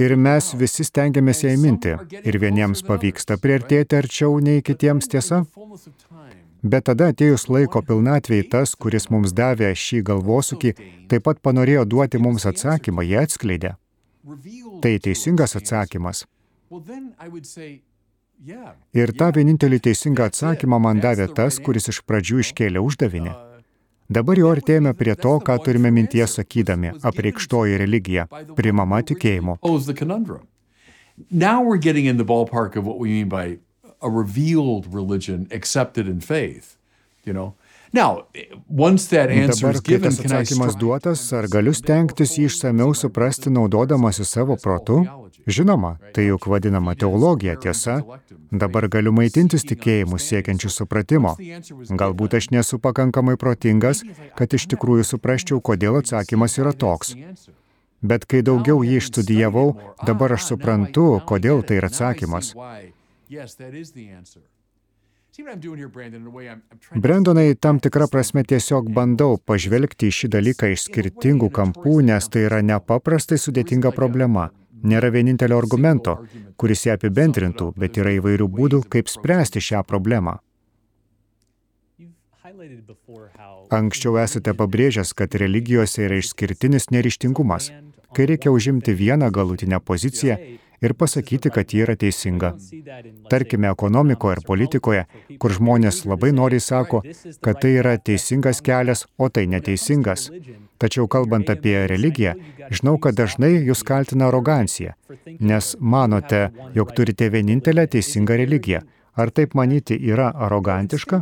Ir 0.00 0.16
mes 0.18 0.48
visi 0.58 0.86
stengiamės 0.88 1.44
ją 1.44 1.52
įminti. 1.54 1.92
Ir 2.24 2.40
vieniems 2.42 2.82
pavyksta 2.88 3.36
priartėti 3.38 4.00
arčiau 4.00 4.40
nei 4.42 4.64
kitiems 4.66 5.12
tiesa. 5.12 5.44
Bet 6.68 6.84
tada 6.88 7.10
atėjus 7.12 7.46
laiko 7.48 7.80
pilnatvėjai 7.88 8.46
tas, 8.52 8.74
kuris 8.82 9.08
mums 9.12 9.32
davė 9.32 9.70
šį 9.84 10.02
galvosūkį, 10.08 10.72
taip 11.08 11.24
pat 11.28 11.40
panorėjo 11.44 11.84
duoti 11.92 12.20
mums 12.20 12.44
atsakymą, 12.50 13.04
jie 13.08 13.20
atskleidė. 13.22 13.74
Tai 14.82 14.92
teisingas 15.04 15.56
atsakymas. 15.60 16.24
Ir 19.00 19.12
tą 19.20 19.28
vienintelį 19.36 19.78
teisingą 19.86 20.28
atsakymą 20.30 20.80
man 20.82 21.00
davė 21.04 21.28
tas, 21.38 21.58
kuris 21.64 21.88
iš 21.92 22.02
pradžių 22.08 22.42
iškėlė 22.44 22.82
uždavinį. 22.88 23.32
Dabar 24.18 24.40
jau 24.40 24.52
artėjame 24.52 24.92
prie 24.96 25.14
to, 25.24 25.34
ką 25.46 25.56
turime 25.64 25.90
mintie 25.92 26.26
sakydami- 26.34 26.92
apreikštoji 27.10 27.80
religija, 27.84 28.28
primama 28.60 29.02
tikėjimu. 29.02 29.58
A 34.00 34.08
revealed 34.08 34.92
religion 34.94 35.48
accepted 35.50 36.06
in 36.06 36.20
faith, 36.20 36.76
you 37.24 37.32
know. 37.32 37.54
Now, 37.92 38.26
once 38.68 39.06
that 39.08 39.30
answer 39.30 39.66
Dabar, 39.66 39.74
is 39.74 39.80
kai 39.80 39.92
given, 39.92 40.10
tas 40.10 40.20
can 40.20 40.32
I 40.32 40.42
atsakymas 40.42 40.76
duotas, 40.76 41.22
ar 41.32 41.48
galiu 41.48 41.72
stengtis 41.72 42.36
jį 42.36 42.44
išsameu 42.50 42.92
suprasti 42.94 43.50
naudodamasi 43.50 44.26
savo 44.28 44.58
protu? 44.60 45.00
Žinoma, 45.48 45.96
tai 46.12 46.26
juk 46.26 46.46
vadinama 46.52 46.92
teologija, 46.94 47.56
tiesa. 47.56 48.02
Dabar 48.52 48.88
galiu 48.92 49.14
maitintis 49.16 49.64
tikėjimu 49.64 50.20
siekiančių 50.20 50.72
supratimo. 50.74 51.32
Galbūt 52.02 52.36
aš 52.36 52.50
nesu 52.52 52.78
pakankamai 52.78 53.38
protingas, 53.40 54.04
kad 54.36 54.52
iš 54.52 54.68
tikrųjų 54.74 55.08
suprasčiau, 55.08 55.62
kodėl 55.64 55.96
atsakymas 56.02 56.58
yra 56.60 56.74
toks. 56.76 57.14
Bet 58.04 58.28
kai 58.28 58.44
daugiau 58.44 58.84
jį 58.84 59.00
išstudijavau, 59.00 59.66
dabar 60.04 60.36
aš 60.36 60.52
suprantu, 60.52 61.08
kodėl 61.24 61.64
tai 61.64 61.80
yra 61.80 61.88
atsakymas. 61.88 62.52
Brendonai, 67.04 67.54
tam 67.54 67.78
tikrą 67.84 68.08
prasme 68.10 68.42
tiesiog 68.48 68.88
bandau 68.96 69.36
pažvelgti 69.50 70.08
į 70.08 70.14
šį 70.18 70.30
dalyką 70.34 70.70
iš 70.72 70.86
skirtingų 70.88 71.50
kampų, 71.58 71.98
nes 72.08 72.28
tai 72.32 72.46
yra 72.48 72.62
nepaprastai 72.64 73.38
sudėtinga 73.38 73.92
problema. 73.94 74.48
Nėra 74.82 75.10
vienintelio 75.14 75.58
argumento, 75.58 76.14
kuris 76.56 76.86
ją 76.86 76.96
apibendrintų, 76.96 77.72
bet 77.76 77.98
yra 78.00 78.14
įvairių 78.18 78.46
būdų, 78.58 78.82
kaip 78.88 79.10
spręsti 79.10 79.62
šią 79.68 79.82
problemą. 79.86 80.38
Anksčiau 83.78 84.16
esate 84.22 84.54
pabrėžęs, 84.56 85.12
kad 85.18 85.34
religijose 85.42 86.06
yra 86.06 86.22
išskirtinis 86.22 86.88
nerištingumas, 86.94 87.68
kai 88.16 88.26
reikia 88.30 88.54
užimti 88.54 88.94
vieną 88.96 89.28
galutinę 89.34 89.82
poziciją 89.84 90.38
ir 90.82 90.94
pasakyti, 90.94 91.50
kad 91.50 91.72
ji 91.72 91.82
yra 91.84 91.96
teisinga. 91.96 92.52
Tarkime, 93.30 93.70
ekonomikoje 93.70 94.38
ir 94.38 94.44
politikoje, 94.46 95.04
kur 95.42 95.54
žmonės 95.58 96.04
labai 96.06 96.32
noriai 96.36 96.62
sako, 96.62 97.02
kad 97.44 97.60
tai 97.62 97.74
yra 97.82 97.96
teisingas 97.98 98.62
kelias, 98.64 99.06
o 99.18 99.28
tai 99.28 99.46
neteisingas. 99.50 100.28
Tačiau 100.78 101.08
kalbant 101.10 101.50
apie 101.50 101.74
religiją, 101.90 102.36
žinau, 102.70 102.98
kad 103.02 103.16
dažnai 103.18 103.56
jūs 103.56 103.82
kaltina 103.86 104.28
arogancija, 104.28 104.94
nes 105.40 105.74
manote, 105.80 106.48
jog 106.74 106.94
turite 106.94 107.30
vienintelę 107.34 107.88
teisingą 107.90 108.38
religiją. 108.38 108.84
Ar 109.18 109.32
taip 109.34 109.54
manyti 109.58 109.96
yra 110.12 110.28
arogantiška? 110.46 111.18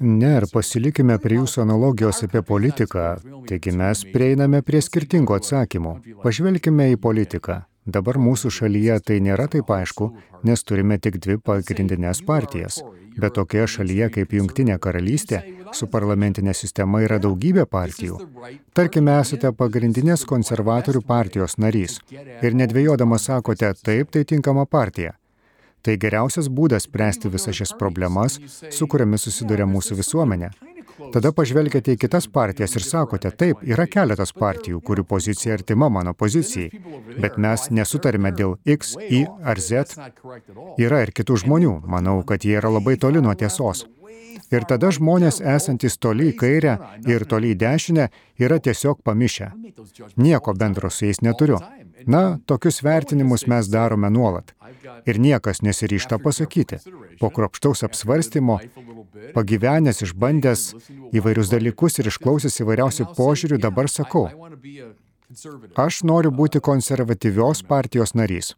Ne, 0.00 0.30
ir 0.36 0.46
pasilikime 0.52 1.16
prie 1.24 1.40
jūsų 1.40 1.64
analogijos 1.64 2.22
apie 2.28 2.44
politiką. 2.52 3.08
Taigi 3.50 3.74
mes 3.82 4.04
prieiname 4.14 4.62
prie 4.62 4.84
skirtingų 4.86 5.40
atsakymų. 5.40 5.96
Pažvelkime 6.22 6.92
į 6.94 7.00
politiką. 7.08 7.64
Dabar 7.86 8.18
mūsų 8.20 8.50
šalyje 8.52 8.98
tai 9.08 9.20
nėra 9.24 9.46
taip 9.48 9.70
aišku, 9.72 10.10
nes 10.44 10.62
turime 10.64 10.98
tik 11.00 11.16
dvi 11.16 11.38
pagrindinės 11.40 12.20
partijas. 12.26 12.82
Bet 13.16 13.34
tokioje 13.38 13.66
šalyje 13.76 14.10
kaip 14.16 14.34
Junktinė 14.36 14.76
karalystė, 14.78 15.40
su 15.72 15.88
parlamentinė 15.88 16.52
sistema 16.54 17.00
yra 17.00 17.18
daugybė 17.18 17.64
partijų. 17.66 18.18
Tarkime, 18.76 19.16
esate 19.20 19.52
pagrindinės 19.56 20.26
konservatorių 20.28 21.02
partijos 21.06 21.56
narys 21.58 21.98
ir 22.12 22.54
nedvėjodamas 22.54 23.30
sakote, 23.30 23.72
taip, 23.82 24.12
tai 24.12 24.24
tinkama 24.24 24.66
partija. 24.66 25.16
Tai 25.80 25.96
geriausias 25.96 26.50
būdas 26.52 26.84
spręsti 26.84 27.30
visas 27.32 27.56
šias 27.56 27.72
problemas, 27.80 28.36
su 28.70 28.86
kuriamis 28.86 29.24
susiduria 29.24 29.64
mūsų 29.64 29.96
visuomenė. 30.02 30.50
Tada 31.14 31.32
pažvelgiate 31.36 31.94
į 31.94 32.00
kitas 32.04 32.26
partijas 32.30 32.76
ir 32.76 32.84
sakote, 32.86 33.30
taip, 33.42 33.62
yra 33.66 33.86
keletas 33.90 34.32
partijų, 34.36 34.80
kurių 34.84 35.04
pozicija 35.08 35.56
artima 35.58 35.88
mano 35.92 36.14
pozicijai, 36.14 36.70
bet 37.20 37.38
mes 37.38 37.68
nesutarime 37.70 38.32
dėl 38.36 38.56
X, 38.64 38.96
Y 39.08 39.24
ar 39.42 39.60
Z. 39.60 39.96
Yra 40.78 41.04
ir 41.06 41.14
kitų 41.16 41.40
žmonių, 41.44 41.78
manau, 41.86 42.20
kad 42.26 42.44
jie 42.44 42.58
yra 42.60 42.72
labai 42.76 42.98
toli 43.00 43.22
nuo 43.24 43.34
tiesos. 43.34 43.86
Ir 44.50 44.66
tada 44.66 44.90
žmonės 44.94 45.40
esantys 45.56 45.96
toli 46.02 46.30
į 46.32 46.36
kairę 46.38 46.76
ir 47.10 47.24
toli 47.30 47.52
į 47.54 47.58
dešinę 47.60 48.08
yra 48.42 48.58
tiesiog 48.58 49.02
pamišę. 49.06 49.52
Nieko 50.16 50.54
bendro 50.54 50.90
su 50.90 51.06
jais 51.06 51.22
neturiu. 51.22 51.60
Na, 52.06 52.38
tokius 52.46 52.82
vertinimus 52.82 53.46
mes 53.46 53.68
darome 53.68 54.10
nuolat. 54.10 54.54
Ir 55.06 55.18
niekas 55.20 55.62
nesiryšta 55.62 56.18
pasakyti. 56.22 56.78
Po 57.20 57.30
kropštaus 57.30 57.84
apsvarstymo, 57.84 58.58
pagyvenęs, 59.34 60.02
išbandęs 60.06 60.62
įvairius 61.16 61.52
dalykus 61.52 62.00
ir 62.00 62.10
išklausęs 62.12 62.60
įvairiausių 62.64 63.08
požiūrių, 63.18 63.60
dabar 63.60 63.90
sakau, 63.90 64.28
aš 65.84 66.02
noriu 66.10 66.32
būti 66.34 66.62
konservatyvios 66.64 67.62
partijos 67.68 68.14
narys. 68.14 68.54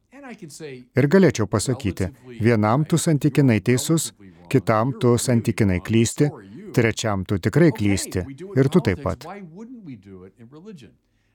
Ir 0.97 1.09
galėčiau 1.11 1.49
pasakyti, 1.51 2.13
vienam 2.41 2.87
tu 2.89 2.99
santykinai 2.99 3.61
teisus, 3.61 4.13
kitam 4.53 4.95
tu 5.01 5.17
santykinai 5.19 5.81
klysti, 5.85 6.31
trečiam 6.73 7.25
tu 7.25 7.39
tikrai 7.39 7.73
klysti 7.77 8.25
ir 8.57 8.69
tu 8.73 8.81
taip 8.81 9.03
pat. 9.05 9.27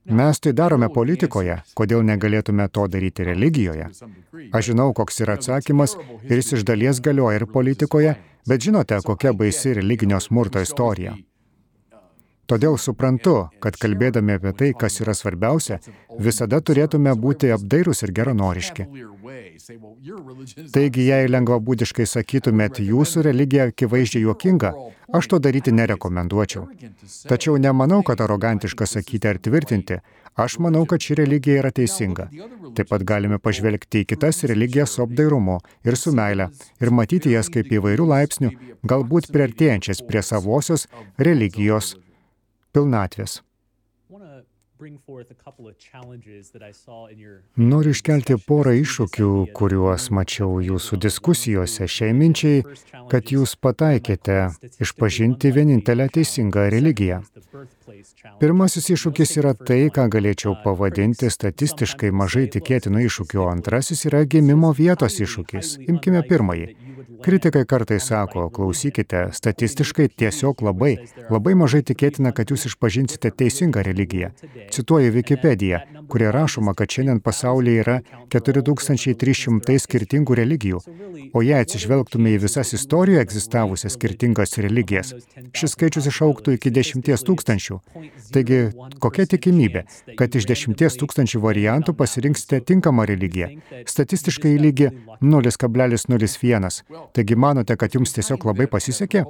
Mes 0.10 0.40
tai 0.40 0.54
darome 0.56 0.88
politikoje, 0.94 1.58
kodėl 1.76 2.04
negalėtume 2.08 2.68
to 2.72 2.86
daryti 2.88 3.26
religijoje? 3.28 3.90
Aš 4.56 4.70
žinau, 4.72 4.94
koks 4.96 5.20
yra 5.26 5.36
atsakymas 5.36 5.98
ir 6.24 6.38
jis 6.40 6.54
iš 6.60 6.64
dalies 6.68 7.02
galioja 7.04 7.42
ir 7.42 7.46
politikoje, 7.52 8.14
bet 8.48 8.64
žinote, 8.64 9.02
kokia 9.04 9.34
baisi 9.34 9.74
religinio 9.76 10.20
smurto 10.24 10.64
istorija. 10.64 11.18
Todėl 12.48 12.78
suprantu, 12.80 13.36
kad 13.60 13.76
kalbėdami 13.76 14.38
apie 14.38 14.54
tai, 14.56 14.70
kas 14.82 15.02
yra 15.04 15.12
svarbiausia, 15.18 15.82
visada 16.28 16.62
turėtume 16.64 17.12
būti 17.20 17.52
apdairūs 17.52 18.06
ir 18.08 18.14
geranoriški. 18.16 18.86
Taigi, 20.72 21.08
jei 21.10 21.28
lengvabūdiškai 21.28 22.06
sakytumėt, 22.08 22.80
jūsų 22.88 23.26
religija 23.28 23.68
akivaizdžiai 23.68 24.24
juokinga, 24.24 24.72
aš 25.20 25.28
to 25.34 25.42
daryti 25.44 25.74
nerekomenduočiau. 25.76 26.64
Tačiau 27.28 27.58
nemanau, 27.60 28.00
kad 28.08 28.24
arogantiška 28.24 28.88
sakyti 28.88 29.28
ar 29.28 29.42
tvirtinti, 29.44 30.00
aš 30.40 30.58
manau, 30.64 30.86
kad 30.88 31.04
ši 31.04 31.20
religija 31.20 31.60
yra 31.66 31.74
teisinga. 31.76 32.30
Taip 32.80 32.94
pat 32.94 33.04
galime 33.12 33.44
pažvelgti 33.44 34.06
į 34.06 34.12
kitas 34.14 34.44
religijas 34.48 34.96
su 34.96 35.04
apdairumu 35.04 35.60
ir 35.84 36.00
su 36.00 36.16
meile 36.16 36.48
ir 36.80 36.96
matyti 36.96 37.36
jas 37.36 37.52
kaip 37.52 37.76
įvairių 37.76 38.08
laipsnių, 38.16 38.56
galbūt 38.88 39.32
priartėjančias 39.36 40.06
prie 40.08 40.24
savosios 40.24 40.88
religijos 41.20 41.98
pilnatvės. 42.78 43.42
Noriu 47.58 47.94
iškelti 47.96 48.36
porą 48.46 48.74
iššūkių, 48.78 49.30
kuriuos 49.58 50.04
mačiau 50.14 50.60
jūsų 50.62 51.00
diskusijose 51.06 51.88
šiai 51.90 52.14
minčiai, 52.14 52.60
kad 53.10 53.34
jūs 53.34 53.56
pataikėte 53.58 54.38
išpažinti 54.86 55.52
vienintelę 55.56 56.08
teisingą 56.14 56.68
religiją. 56.76 57.24
Pirmasis 58.38 58.92
iššūkis 58.94 59.34
yra 59.42 59.56
tai, 59.58 59.80
ką 59.96 60.06
galėčiau 60.14 60.54
pavadinti 60.62 61.32
statistiškai 61.34 62.14
mažai 62.14 62.46
tikėtinu 62.54 63.02
iššūkiu, 63.08 63.42
o 63.48 63.50
antrasis 63.56 64.06
yra 64.12 64.22
gimimo 64.30 64.76
vietos 64.78 65.18
iššūkis. 65.26 65.80
Imkime 65.90 66.22
pirmąjį. 66.30 66.70
Kritikai 67.24 67.66
kartais 67.66 68.08
sako, 68.08 68.50
klausykite, 68.54 69.28
statistiškai 69.34 70.08
tiesiog 70.20 70.62
labai, 70.66 70.94
labai 71.34 71.54
mažai 71.58 71.82
tikėtina, 71.88 72.32
kad 72.36 72.52
jūs 72.52 72.68
išpažinsite 72.70 73.32
teisingą 73.40 73.84
religiją. 73.86 74.30
Cituoju 74.74 75.14
Wikipediją, 75.16 75.80
kurie 76.12 76.30
rašoma, 76.32 76.74
kad 76.78 76.92
šiandien 76.94 77.22
pasaulyje 77.24 77.84
yra 77.84 77.98
4300 78.34 79.78
skirtingų 79.84 80.38
religijų, 80.42 80.82
o 81.34 81.44
jei 81.46 81.62
atsižvelgtume 81.64 82.36
į 82.36 82.42
visas 82.46 82.74
istorijoje 82.78 83.24
egzistavusias 83.26 83.98
skirtingas 83.98 84.58
religijas, 84.64 85.14
šis 85.58 85.76
skaičius 85.76 86.10
išauktų 86.12 86.58
iki 86.58 86.74
10 86.76 87.12
tūkstančių. 87.28 87.80
Taigi, 88.34 88.62
kokia 89.04 89.28
tikimybė, 89.34 89.86
kad 90.20 90.36
iš 90.36 90.50
10 90.50 91.00
tūkstančių 91.02 91.42
variantų 91.44 91.96
pasirinksite 91.98 92.62
tinkamą 92.68 93.08
religiją? 93.10 93.50
Statistiškai 93.88 94.56
lygi 94.62 94.92
0,01. 95.22 97.07
Taigi 97.14 97.36
manote, 97.36 97.76
kad 97.78 97.94
jums 97.96 98.14
tiesiog 98.16 98.46
labai 98.50 98.68
pasisekė? 98.72 99.24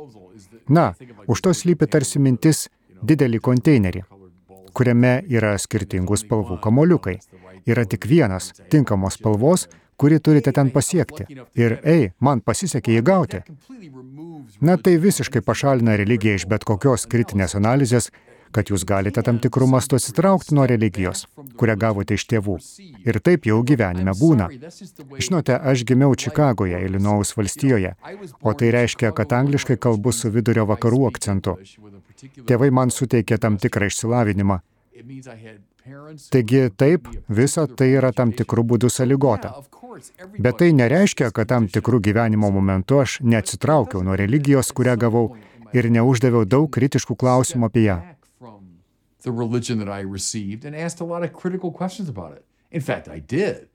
Na, 0.69 0.91
už 1.27 1.41
to 1.41 1.53
slypi 1.53 1.87
tarsi 1.87 2.19
mintis 2.19 2.67
didelį 3.03 3.39
konteinerį, 3.43 4.03
kuriame 4.75 5.19
yra 5.29 5.55
skirtingų 5.59 6.17
spalvų 6.23 6.59
kamoliukai. 6.63 7.17
Yra 7.67 7.83
tik 7.85 8.07
vienas 8.07 8.53
tinkamos 8.71 9.17
spalvos, 9.19 9.67
kurį 9.97 10.19
turite 10.23 10.53
ten 10.53 10.69
pasiekti. 10.71 11.25
Ir 11.57 11.79
ei, 11.83 12.11
man 12.19 12.41
pasisekė 12.41 12.97
jį 12.97 13.03
gauti. 13.03 13.41
Na 14.61 14.77
tai 14.77 14.95
visiškai 15.01 15.41
pašalina 15.45 15.97
religiją 15.99 16.37
iš 16.37 16.47
bet 16.49 16.63
kokios 16.67 17.07
kritinės 17.09 17.57
analizės 17.59 18.11
kad 18.51 18.71
jūs 18.71 18.85
galite 18.87 19.23
tam 19.25 19.39
tikrų 19.43 19.67
mastų 19.71 19.99
atsitraukti 19.99 20.55
nuo 20.57 20.65
religijos, 20.69 21.25
kurią 21.59 21.75
gavote 21.79 22.17
iš 22.17 22.27
tėvų. 22.31 22.57
Ir 23.07 23.19
taip 23.23 23.47
jau 23.49 23.59
gyvenime 23.67 24.13
būna. 24.17 24.49
Žinote, 25.17 25.57
aš 25.57 25.85
gimiau 25.87 26.15
Čikagoje, 26.15 26.79
Ilinojaus 26.87 27.35
valstijoje, 27.37 27.95
o 28.41 28.53
tai 28.53 28.71
reiškia, 28.75 29.11
kad 29.17 29.35
angliškai 29.39 29.77
kalbu 29.77 30.13
su 30.15 30.31
vidurio 30.33 30.67
vakarų 30.69 31.05
akcentu. 31.11 31.57
Tėvai 32.49 32.71
man 32.73 32.93
suteikė 32.93 33.37
tam 33.41 33.59
tikrą 33.61 33.91
išsilavinimą. 33.91 34.61
Taigi 36.33 36.63
taip, 36.75 37.07
visa 37.29 37.63
tai 37.67 37.93
yra 37.95 38.11
tam 38.11 38.33
tikrų 38.35 38.65
būdų 38.73 38.89
sąlygota. 38.91 39.53
Bet 40.37 40.59
tai 40.59 40.73
nereiškia, 40.75 41.29
kad 41.33 41.47
tam 41.53 41.69
tikrų 41.71 42.01
gyvenimo 42.09 42.49
momentu 42.53 42.99
aš 43.01 43.21
neatsitraukiau 43.23 44.03
nuo 44.03 44.17
religijos, 44.19 44.73
kurią 44.75 44.97
gavau 44.99 45.25
ir 45.77 45.89
neuždaviau 45.93 46.43
daug 46.45 46.69
kritiškų 46.73 47.15
klausimų 47.15 47.71
apie 47.71 47.87
ją 47.87 47.97
the 49.27 49.35
religion 49.43 49.79
that 49.83 49.91
I 49.99 50.01
received 50.17 50.65
and 50.65 50.75
asked 50.75 50.99
a 51.01 51.07
lot 51.13 51.21
of 51.23 51.33
critical 51.41 51.71
questions 51.71 52.07
about 52.09 52.31
it. 52.37 52.43
In 52.71 52.81
fact, 52.81 53.07
I 53.07 53.19
did. 53.19 53.67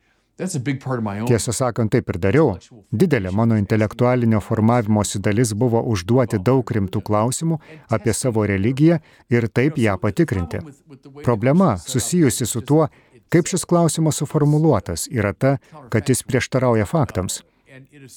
Tiesą 1.28 1.52
sakant, 1.52 1.92
taip 1.92 2.08
ir 2.08 2.16
dariau. 2.18 2.54
Didelė 2.90 3.30
mano 3.36 3.58
intelektualinio 3.60 4.40
formavimosi 4.42 5.20
dalis 5.22 5.52
buvo 5.54 5.82
užduoti 5.92 6.40
daug 6.40 6.72
rimtų 6.76 7.02
klausimų 7.04 7.58
apie 7.92 8.14
savo 8.16 8.46
religiją 8.48 8.98
ir 9.30 9.46
taip 9.52 9.78
ją 9.78 9.98
patikrinti. 10.00 10.62
Problema 11.22 11.76
susijusi 11.78 12.48
su 12.48 12.64
tuo, 12.64 12.88
kaip 13.28 13.52
šis 13.52 13.68
klausimas 13.68 14.18
suformuluotas, 14.22 15.06
yra 15.12 15.34
ta, 15.36 15.58
kad 15.92 16.08
jis 16.08 16.24
prieštarauja 16.24 16.88
faktams. 16.88 17.42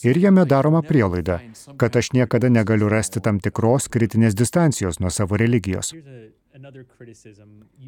Ir 0.04 0.18
jame 0.18 0.46
daroma 0.46 0.82
prielaida, 0.82 1.40
kad 1.78 1.96
aš 1.96 2.12
niekada 2.14 2.50
negaliu 2.50 2.90
rasti 2.92 3.22
tam 3.24 3.40
tikros 3.40 3.88
kritinės 3.92 4.36
distancijos 4.36 5.00
nuo 5.00 5.12
savo 5.14 5.38
religijos. 5.40 5.94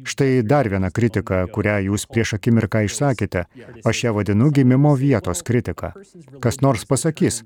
Štai 0.04 0.42
dar 0.44 0.68
viena 0.68 0.90
kritika, 0.92 1.38
kurią 1.54 1.78
jūs 1.86 2.04
prieš 2.10 2.34
akimirką 2.36 2.82
išsakėte. 2.84 3.44
Aš 3.88 4.02
ją 4.04 4.12
vadinu 4.16 4.50
gimimo 4.52 4.92
vietos 5.02 5.40
kritika. 5.50 5.94
Kas 6.44 6.60
nors 6.60 6.84
pasakys, 6.90 7.40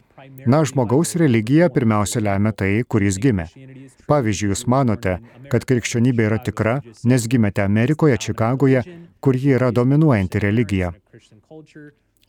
na, 0.47 0.65
žmogaus 0.67 1.15
religija 1.23 1.71
pirmiausia 1.71 2.25
lemia 2.27 2.53
tai, 2.53 2.73
kur 2.83 3.07
jis 3.07 3.21
gimė. 3.23 3.47
Pavyzdžiui, 4.11 4.51
jūs 4.51 4.67
manote, 4.67 5.17
kad 5.55 5.67
krikščionybė 5.71 6.27
yra 6.27 6.43
tikra, 6.43 6.81
nes 7.07 7.31
gimėte 7.31 7.63
Amerikoje, 7.63 8.19
Čikagoje, 8.27 8.83
kur 9.23 9.39
ji 9.39 9.55
yra 9.59 9.71
dominuojanti 9.71 10.43
religija. 10.43 10.91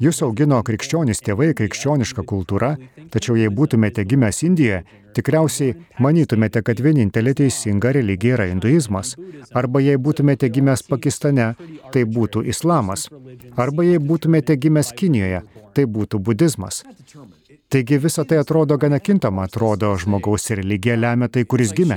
Jūs 0.04 0.18
augino 0.26 0.58
krikščionys 0.68 1.22
tėvai, 1.24 1.54
krikščioniška 1.56 2.26
kultūra, 2.28 2.74
tačiau 3.14 3.38
jei 3.40 3.52
būtumėte 3.60 4.04
gimęs 4.04 4.42
Indijoje, 4.44 4.82
tikriausiai 5.16 5.76
manytumėte, 6.04 6.64
kad 6.68 6.82
vienintelė 6.84 7.36
teisinga 7.40 7.94
religija 7.96 8.36
yra 8.36 8.50
hinduizmas. 8.50 9.14
Arba 9.56 9.80
jei 9.86 10.02
būtumėte 10.08 10.50
gimęs 10.52 10.84
Pakistane, 10.90 11.54
tai 11.96 12.04
būtų 12.18 12.44
islamas. 12.52 13.08
Arba 13.56 13.86
jei 13.88 14.02
būtumėte 14.12 14.58
gimęs 14.66 14.92
Kinijoje, 15.00 15.44
tai 15.78 15.88
būtų 15.88 16.20
budizmas. 16.20 16.84
Taigi 17.74 17.98
visa 17.98 18.24
tai 18.24 18.38
atrodo 18.38 18.78
gana 18.78 19.00
kintama, 19.00 19.48
atrodo 19.48 19.96
žmogaus 19.98 20.44
religija 20.54 20.94
lemia 20.94 21.26
tai, 21.34 21.42
kuris 21.50 21.72
gimė. 21.74 21.96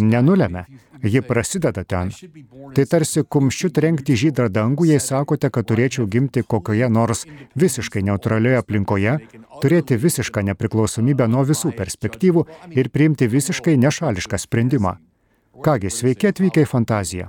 Nenulėmė, 0.00 0.62
ji 1.04 1.20
prasideda 1.28 1.84
ten. 1.84 2.12
Tai 2.78 2.86
tarsi 2.88 3.24
kumščiu 3.36 3.68
trenkti 3.76 4.16
žydrą 4.16 4.48
dangų, 4.48 4.88
jei 4.92 5.02
sakote, 5.08 5.50
kad 5.52 5.68
turėčiau 5.68 6.08
gimti 6.08 6.40
kokioje 6.54 6.88
nors 6.88 7.26
visiškai 7.64 8.06
neutralioje 8.08 8.62
aplinkoje, 8.62 9.18
turėti 9.60 10.00
visišką 10.06 10.46
nepriklausomybę 10.48 11.28
nuo 11.28 11.44
visų 11.52 11.76
perspektyvų 11.76 12.48
ir 12.80 12.88
priimti 12.96 13.28
visiškai 13.36 13.76
nešališką 13.84 14.40
sprendimą. 14.48 14.96
Kągi, 15.68 15.92
sveiki 15.92 16.32
atvykę 16.32 16.64
į 16.64 16.72
fantaziją. 16.72 17.28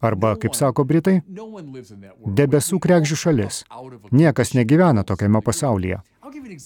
Arba, 0.00 0.32
kaip 0.40 0.54
sako 0.56 0.86
Britai, 0.88 1.18
debesų 2.38 2.78
krekžių 2.80 3.18
šalis. 3.22 3.64
Niekas 4.10 4.54
negyvena 4.56 5.04
tokiame 5.04 5.42
pasaulyje. 5.44 6.00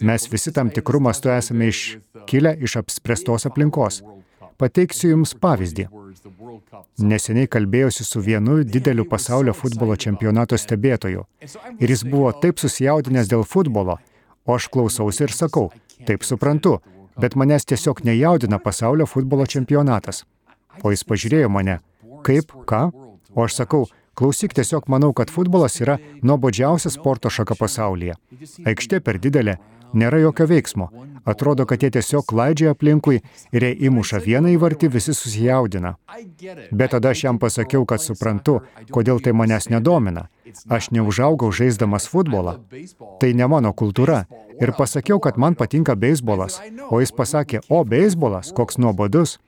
Mes 0.06 0.26
visi 0.30 0.52
tam 0.54 0.70
tikrų 0.70 1.00
mastų 1.08 1.32
esame 1.34 1.70
iškilę 1.72 2.54
iš 2.62 2.76
apspręstos 2.82 3.48
aplinkos. 3.50 4.02
Pateiksiu 4.60 5.10
Jums 5.10 5.34
pavyzdį. 5.42 5.88
Neseniai 7.02 7.50
kalbėjosi 7.50 8.06
su 8.06 8.22
vienu 8.22 8.60
dideliu 8.62 9.04
pasaulio 9.10 9.54
futbolo 9.56 9.96
čempionato 9.98 10.58
stebėtoju. 10.58 11.24
Ir 11.82 11.90
jis 11.90 12.04
buvo 12.06 12.30
taip 12.38 12.62
susijaudinęs 12.62 13.30
dėl 13.32 13.42
futbolo, 13.42 13.98
o 14.46 14.54
aš 14.54 14.68
klausausi 14.70 15.26
ir 15.26 15.34
sakau, 15.34 15.72
taip 16.06 16.22
suprantu, 16.22 16.76
bet 17.18 17.34
manęs 17.34 17.66
tiesiog 17.66 18.04
nejaudina 18.06 18.60
pasaulio 18.62 19.08
futbolo 19.10 19.46
čempionatas. 19.46 20.22
O 20.82 20.94
jis 20.94 21.02
pažiūrėjo 21.06 21.50
mane, 21.50 21.80
kaip, 22.26 22.54
ką, 22.70 22.86
o 23.34 23.44
aš 23.44 23.60
sakau, 23.60 23.84
Klausyk, 24.14 24.52
tiesiog 24.54 24.86
manau, 24.86 25.10
kad 25.10 25.30
futbolas 25.30 25.80
yra 25.82 25.96
nuobodžiausia 26.22 26.92
sporto 26.94 27.30
šaka 27.34 27.56
pasaulyje. 27.58 28.14
Aikštė 28.62 29.00
per 29.02 29.18
didelė, 29.18 29.56
nėra 29.90 30.20
jokio 30.22 30.46
veiksmo. 30.46 30.86
Atrodo, 31.26 31.64
kad 31.66 31.82
jie 31.82 31.90
tiesiog 31.96 32.26
klaidžia 32.30 32.74
aplinkui 32.74 33.22
ir 33.50 33.66
jei 33.66 33.74
įmuša 33.88 34.20
vieną 34.22 34.52
įvartį, 34.54 34.90
visi 34.92 35.14
susijaudina. 35.16 35.96
Bet 36.70 36.94
tada 36.94 37.10
aš 37.10 37.24
jam 37.24 37.40
pasakiau, 37.42 37.86
kad 37.88 38.04
suprantu, 38.04 38.60
kodėl 38.94 39.18
tai 39.24 39.32
manęs 39.34 39.66
nedomina. 39.72 40.28
Aš 40.70 40.92
neužaugau 40.94 41.50
žaisdamas 41.50 42.06
futbolą. 42.12 42.58
Tai 43.18 43.32
ne 43.34 43.48
mano 43.50 43.72
kultūra. 43.72 44.26
Ir 44.60 44.74
pasakiau, 44.78 45.18
kad 45.18 45.40
man 45.40 45.58
patinka 45.58 45.96
beisbolas. 45.98 46.60
O 46.90 47.00
jis 47.02 47.10
pasakė, 47.10 47.64
o 47.66 47.82
beisbolas, 47.82 48.52
koks 48.54 48.78
nuobodus. 48.78 49.40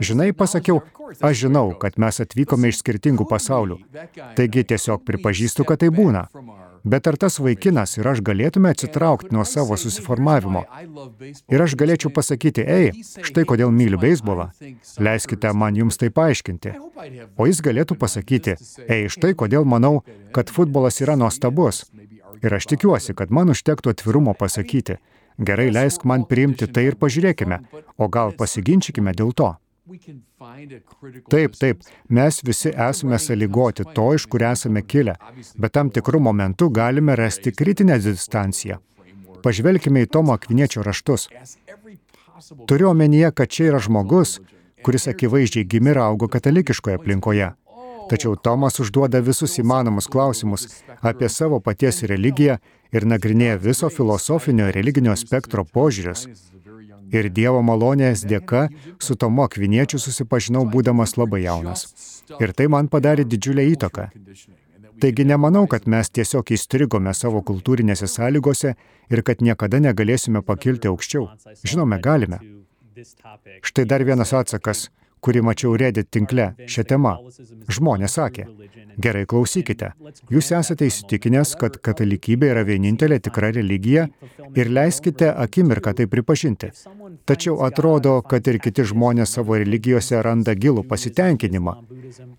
Žinai, 0.00 0.32
pasakiau, 0.36 0.82
aš 1.24 1.44
žinau, 1.46 1.72
kad 1.80 1.96
mes 1.98 2.20
atvykome 2.22 2.70
iš 2.70 2.82
skirtingų 2.82 3.26
pasaulių. 3.30 3.80
Taigi 4.36 4.66
tiesiog 4.72 5.06
pripažįstu, 5.08 5.64
kad 5.68 5.80
tai 5.82 5.88
būna. 5.94 6.26
Bet 6.84 7.06
ar 7.06 7.16
tas 7.20 7.36
vaikinas 7.40 7.98
ir 7.98 8.08
aš 8.08 8.22
galėtume 8.24 8.70
atsitraukti 8.72 9.34
nuo 9.34 9.44
savo 9.44 9.76
susiformavimo? 9.76 10.62
Ir 11.52 11.64
aš 11.64 11.76
galėčiau 11.76 12.12
pasakyti, 12.16 12.64
ei, 12.64 12.92
štai 13.04 13.44
kodėl 13.48 13.72
myliu 13.74 14.00
beisbolą. 14.00 14.48
Leiskite 14.96 15.52
man 15.52 15.76
jums 15.76 16.00
tai 16.00 16.08
paaiškinti. 16.08 16.72
O 17.36 17.48
jis 17.48 17.60
galėtų 17.64 17.98
pasakyti, 18.00 18.56
ei, 18.88 19.10
štai 19.12 19.34
kodėl 19.36 19.68
manau, 19.68 20.00
kad 20.32 20.48
futbolas 20.48 21.02
yra 21.04 21.18
nuostabus. 21.20 21.84
Ir 22.40 22.56
aš 22.56 22.70
tikiuosi, 22.72 23.12
kad 23.16 23.28
man 23.28 23.52
užtektų 23.52 23.92
atvirumo 23.92 24.32
pasakyti. 24.32 24.96
Gerai, 25.40 25.68
leisk 25.72 26.04
man 26.08 26.24
priimti 26.28 26.68
tai 26.68 26.86
ir 26.88 26.96
pažiūrėkime, 27.00 27.60
o 28.00 28.08
gal 28.08 28.32
pasiginčykime 28.36 29.12
dėl 29.16 29.36
to. 29.36 29.52
Taip, 31.30 31.56
taip, 31.58 31.82
mes 32.08 32.40
visi 32.46 32.70
esame 32.88 33.18
sąlygoti 33.18 33.86
to, 33.94 34.06
iš 34.14 34.26
kur 34.30 34.44
esame 34.50 34.82
kilę, 34.82 35.16
bet 35.58 35.74
tam 35.76 35.90
tikrų 35.94 36.20
momentų 36.28 36.70
galime 36.80 37.16
rasti 37.18 37.52
kritinę 37.52 37.98
distanciją. 38.04 38.78
Pažvelkime 39.44 40.04
į 40.04 40.10
Tomo 40.14 40.36
Akviniečio 40.36 40.84
raštus. 40.86 41.28
Turiu 42.68 42.90
omenyje, 42.90 43.32
kad 43.36 43.50
čia 43.52 43.70
yra 43.70 43.80
žmogus, 43.82 44.38
kuris 44.84 45.08
akivaizdžiai 45.12 45.66
gimė 45.68 45.94
ir 45.94 46.02
augo 46.04 46.28
katalikiškoje 46.28 47.00
aplinkoje. 47.00 47.50
Tačiau 48.10 48.34
Tomas 48.34 48.80
užduoda 48.82 49.20
visus 49.22 49.52
įmanomus 49.62 50.08
klausimus 50.10 50.66
apie 51.10 51.28
savo 51.30 51.60
paties 51.62 52.02
religiją 52.10 52.56
ir 52.90 53.06
nagrinėja 53.06 53.60
viso 53.62 53.90
filosofinio 53.92 54.66
ir 54.70 54.74
religinio 54.74 55.14
spektro 55.18 55.64
požiūrius. 55.76 56.26
Ir 57.10 57.28
Dievo 57.34 57.62
malonės 57.66 58.22
dėka 58.28 58.68
su 59.02 59.16
Tomu 59.18 59.44
Akviniečiu 59.46 59.98
susipažinau 59.98 60.64
būdamas 60.70 61.16
labai 61.18 61.42
jaunas. 61.44 61.86
Ir 62.38 62.54
tai 62.54 62.68
man 62.72 62.88
padarė 62.92 63.26
didžiulę 63.26 63.66
įtaką. 63.74 64.10
Taigi 65.00 65.24
nemanau, 65.24 65.64
kad 65.66 65.86
mes 65.88 66.10
tiesiog 66.12 66.52
įstrigome 66.54 67.12
savo 67.16 67.40
kultūrinėse 67.50 68.08
sąlygose 68.10 68.74
ir 69.10 69.22
kad 69.24 69.40
niekada 69.40 69.80
negalėsime 69.80 70.42
pakilti 70.44 70.90
aukščiau. 70.92 71.28
Žinome, 71.64 72.00
galime. 72.04 72.40
Štai 73.64 73.86
dar 73.88 74.04
vienas 74.04 74.34
atsakas 74.36 74.90
kurį 75.24 75.42
mačiau 75.46 75.76
Reddit 75.80 76.10
tinkle 76.10 76.50
šią 76.74 76.84
temą. 76.92 77.14
Žmonės 77.70 78.16
sakė, 78.18 78.46
gerai 79.04 79.26
klausykite, 79.30 79.92
jūs 80.32 80.50
esate 80.58 80.88
įsitikinęs, 80.90 81.54
kad 81.60 81.78
katalikybė 81.86 82.50
yra 82.54 82.64
vienintelė 82.68 83.20
tikra 83.26 83.52
religija 83.56 84.08
ir 84.56 84.72
leiskite 84.72 85.30
akimirką 85.44 85.94
tai 85.98 86.08
pripažinti. 86.10 86.72
Tačiau 87.28 87.60
atrodo, 87.66 88.16
kad 88.26 88.46
ir 88.50 88.60
kiti 88.64 88.84
žmonės 88.92 89.36
savo 89.36 89.58
religijose 89.60 90.20
randa 90.26 90.54
gilų 90.54 90.86
pasitenkinimą. 90.90 91.76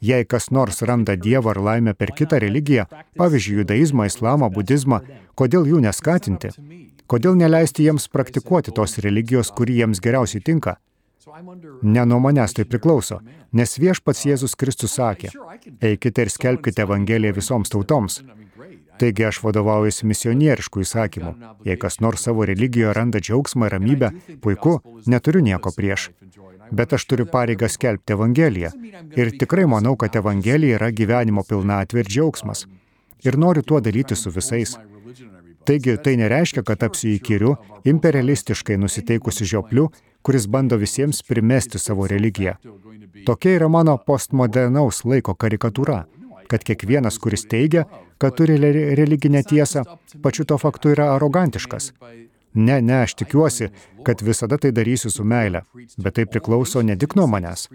Jei 0.04 0.26
kas 0.26 0.50
nors 0.52 0.82
randa 0.88 1.16
Dievą 1.16 1.54
ar 1.54 1.62
laimę 1.68 1.94
per 1.94 2.12
kitą 2.18 2.40
religiją, 2.44 2.88
pavyzdžiui, 3.20 3.62
judaizmą, 3.62 4.08
islamą, 4.12 4.50
budizmą, 4.52 5.02
kodėl 5.36 5.70
jų 5.70 5.84
neskatinti? 5.86 6.52
Kodėl 7.12 7.36
neleisti 7.36 7.84
jiems 7.84 8.08
praktikuoti 8.08 8.72
tos 8.72 8.98
religijos, 9.04 9.52
kuri 9.52 9.82
jiems 9.82 10.00
geriausiai 10.04 10.44
tinka? 10.48 10.78
Ne 11.82 12.06
nuo 12.06 12.20
manęs 12.20 12.54
tai 12.58 12.66
priklauso, 12.66 13.20
nes 13.54 13.78
viešpats 13.84 14.24
Jėzus 14.26 14.56
Kristus 14.58 14.96
sakė, 14.98 15.30
eikite 15.90 16.26
ir 16.26 16.32
skelbkite 16.34 16.86
Evangeliją 16.86 17.36
visoms 17.38 17.70
tautoms. 17.74 18.22
Taigi 19.02 19.26
aš 19.26 19.40
vadovaujuosi 19.42 20.08
misionieriškų 20.10 20.84
įsakymų. 20.86 21.32
Jei 21.66 21.78
kas 21.84 22.00
nors 22.06 22.26
savo 22.28 22.46
religijoje 22.46 22.94
randa 22.98 23.22
džiaugsmą 23.22 23.70
ir 23.70 23.76
ramybę, 23.78 24.12
puiku, 24.44 24.76
neturiu 25.10 25.42
nieko 25.46 25.74
prieš. 25.78 26.10
Bet 26.72 26.94
aš 26.98 27.08
turiu 27.10 27.26
pareigą 27.32 27.70
skelbti 27.70 28.14
Evangeliją. 28.18 28.72
Ir 29.18 29.34
tikrai 29.42 29.66
manau, 29.74 29.96
kad 29.98 30.16
Evangelija 30.16 30.78
yra 30.78 30.92
gyvenimo 30.94 31.44
pilnatvė 31.48 32.06
ir 32.06 32.12
džiaugsmas. 32.14 32.68
Ir 33.26 33.38
noriu 33.38 33.66
tuo 33.66 33.82
dalyti 33.82 34.16
su 34.16 34.32
visais. 34.34 34.78
Taigi 35.66 35.98
tai 36.02 36.16
nereiškia, 36.18 36.64
kad 36.66 36.80
tapsiu 36.82 37.12
įkyriu, 37.16 37.56
imperialistiškai 37.86 38.80
nusiteikusiu 38.82 39.50
žiopliu 39.50 39.90
kuris 40.22 40.48
bando 40.48 40.78
visiems 40.78 41.24
primesti 41.28 41.80
savo 41.80 42.08
religiją. 42.08 42.56
Tokia 43.26 43.58
yra 43.60 43.70
mano 43.70 43.98
postmodernaus 43.98 45.04
laiko 45.06 45.36
karikatūra, 45.36 46.04
kad 46.50 46.64
kiekvienas, 46.68 47.20
kuris 47.20 47.46
teigia, 47.46 47.86
kad 48.18 48.36
turi 48.38 48.58
religinę 48.96 49.44
tiesą, 49.44 49.84
pačiu 50.22 50.46
to 50.46 50.58
faktu 50.58 50.96
yra 50.96 51.12
arogantiškas. 51.16 51.92
Ne, 52.54 52.82
ne, 52.82 52.98
aš 53.06 53.14
tikiuosi, 53.16 53.70
kad 54.04 54.22
visada 54.22 54.58
tai 54.58 54.74
darysiu 54.76 55.10
su 55.12 55.24
meile, 55.24 55.62
bet 55.98 56.18
tai 56.18 56.26
priklauso 56.28 56.82
ne 56.84 56.98
tik 57.00 57.16
nuo 57.16 57.28
manęs. 57.32 57.70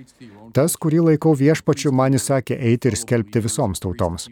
Tas, 0.52 0.76
kurį 0.76 1.00
laikau 1.06 1.32
viešpačiu, 1.38 1.94
man 1.96 2.18
įsakė 2.18 2.58
eiti 2.70 2.92
ir 2.92 2.98
skelbti 3.00 3.40
visoms 3.46 3.80
tautoms. 3.80 4.28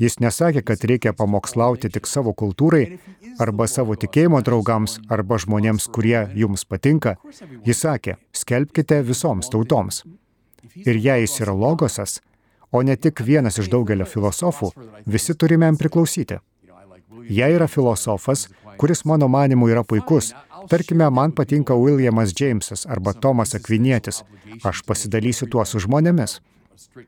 Jis 0.00 0.18
nesakė, 0.20 0.62
kad 0.68 0.84
reikia 0.88 1.12
pamokslauti 1.16 1.88
tik 1.92 2.08
savo 2.10 2.34
kultūrai 2.36 2.98
arba 3.40 3.66
savo 3.68 3.96
tikėjimo 3.96 4.40
draugams 4.44 4.98
arba 5.12 5.38
žmonėms, 5.40 5.88
kurie 5.94 6.26
jums 6.36 6.64
patinka. 6.68 7.16
Jis 7.66 7.82
sakė, 7.84 8.16
skelbkite 8.36 9.00
visoms 9.06 9.50
tautoms. 9.52 10.02
Ir 10.86 10.96
jei 10.96 11.24
jis 11.24 11.40
yra 11.44 11.54
logosas, 11.56 12.20
o 12.72 12.82
ne 12.82 12.96
tik 12.96 13.20
vienas 13.24 13.58
iš 13.58 13.68
daugelio 13.72 14.06
filosofų, 14.08 14.72
visi 15.06 15.34
turime 15.34 15.68
jam 15.68 15.78
priklausyti. 15.80 16.38
Jei 17.28 17.54
yra 17.54 17.68
filosofas, 17.68 18.48
kuris 18.80 19.04
mano 19.04 19.28
manimu 19.28 19.68
yra 19.70 19.82
puikus, 19.84 20.32
tarkime, 20.70 21.08
man 21.10 21.34
patinka 21.36 21.76
Williamas 21.76 22.32
Jamesas 22.38 22.86
arba 22.86 23.12
Tomas 23.12 23.54
Akvinietis, 23.58 24.22
aš 24.64 24.82
pasidalysiu 24.86 25.50
tuo 25.50 25.64
su 25.68 25.82
žmonėmis 25.82 26.40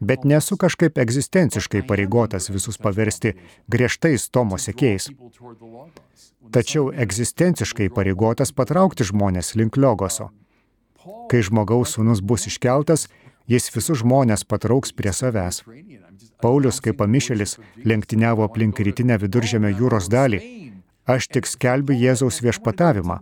bet 0.01 0.25
nesu 0.25 0.57
kažkaip 0.61 0.99
egzistenciškai 0.99 1.83
pareigotas 1.89 2.51
visus 2.51 2.79
paversti 2.79 3.35
griežtais 3.71 4.29
Tomo 4.31 4.59
sekėjais. 4.59 5.11
Tačiau 6.55 6.91
egzistenciškai 7.05 7.91
pareigotas 7.95 8.53
patraukti 8.53 9.07
žmonės 9.09 9.55
link 9.59 9.77
liogoso. 9.81 10.31
Kai 11.31 11.41
žmogaus 11.45 11.97
sūnus 11.97 12.23
bus 12.23 12.47
iškeltas, 12.49 13.09
jis 13.51 13.71
visus 13.75 14.01
žmonės 14.03 14.45
patrauks 14.49 14.93
prie 14.93 15.13
savęs. 15.13 15.63
Paulius, 16.45 16.81
kaip 16.85 16.99
pamišelis, 17.01 17.59
lenktyniavo 17.85 18.45
aplink 18.49 18.81
rytinę 18.87 19.19
viduržėmio 19.23 19.73
jūros 19.75 20.11
dalį. 20.13 20.41
Aš 21.05 21.29
tik 21.29 21.49
skelbiu 21.49 21.97
Jėzaus 22.01 22.41
viešpatavimą. 22.45 23.19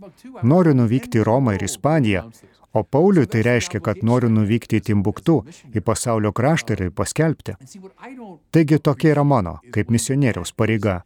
Noriu 0.47 0.71
nuvykti 0.77 1.19
į 1.19 1.25
Romą 1.27 1.57
ir 1.57 1.65
Ispaniją, 1.67 2.29
O 2.73 2.83
Pauliui 2.83 3.27
tai 3.29 3.43
reiškia, 3.45 3.79
kad 3.85 3.99
noriu 4.01 4.31
nuvykti 4.33 4.79
į 4.79 4.85
Timbuktų, 4.87 5.35
į 5.77 5.81
pasaulio 5.85 6.31
kraštą 6.33 6.73
ir 6.73 6.89
paskelbti. 6.97 7.53
Taigi 8.49 8.79
tokia 8.81 9.11
yra 9.13 9.23
mano, 9.23 9.59
kaip 9.75 9.91
misionieriaus 9.93 10.55
pareiga. 10.57 11.03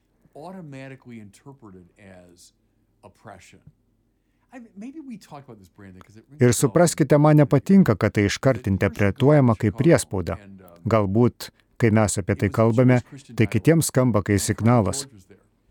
Ir 6.40 6.54
supraskite, 6.56 7.18
man 7.20 7.38
nepatinka, 7.42 7.98
kad 8.00 8.16
tai 8.16 8.28
iškart 8.30 8.72
interpretuojama 8.72 9.58
kaip 9.60 9.76
priespauda. 9.82 10.38
Galbūt, 10.88 11.50
kai 11.78 11.92
mes 11.92 12.16
apie 12.22 12.38
tai 12.40 12.50
kalbame, 12.54 13.02
tai 13.36 13.50
kitiems 13.52 13.92
skamba 13.92 14.24
kaip 14.24 14.40
signalas. 14.42 15.04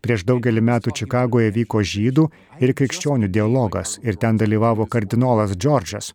Prieš 0.05 0.23
daugelį 0.29 0.61
metų 0.61 0.93
Čikagoje 0.99 1.51
vyko 1.55 1.81
žydų 1.81 2.27
ir 2.61 2.73
krikščionių 2.77 3.29
dialogas 3.33 3.97
ir 4.03 4.19
ten 4.21 4.37
dalyvavo 4.37 4.85
kardinolas 4.85 5.55
Džordžas. 5.57 6.13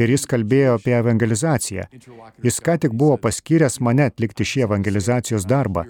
Ir 0.00 0.10
jis 0.10 0.24
kalbėjo 0.26 0.78
apie 0.78 0.94
evangelizaciją. 0.96 1.86
Jis 2.42 2.60
ką 2.64 2.78
tik 2.82 2.94
buvo 2.96 3.18
paskyręs 3.24 3.78
mane 3.84 4.08
atlikti 4.10 4.46
šį 4.50 4.64
evangelizacijos 4.66 5.46
darbą. 5.46 5.84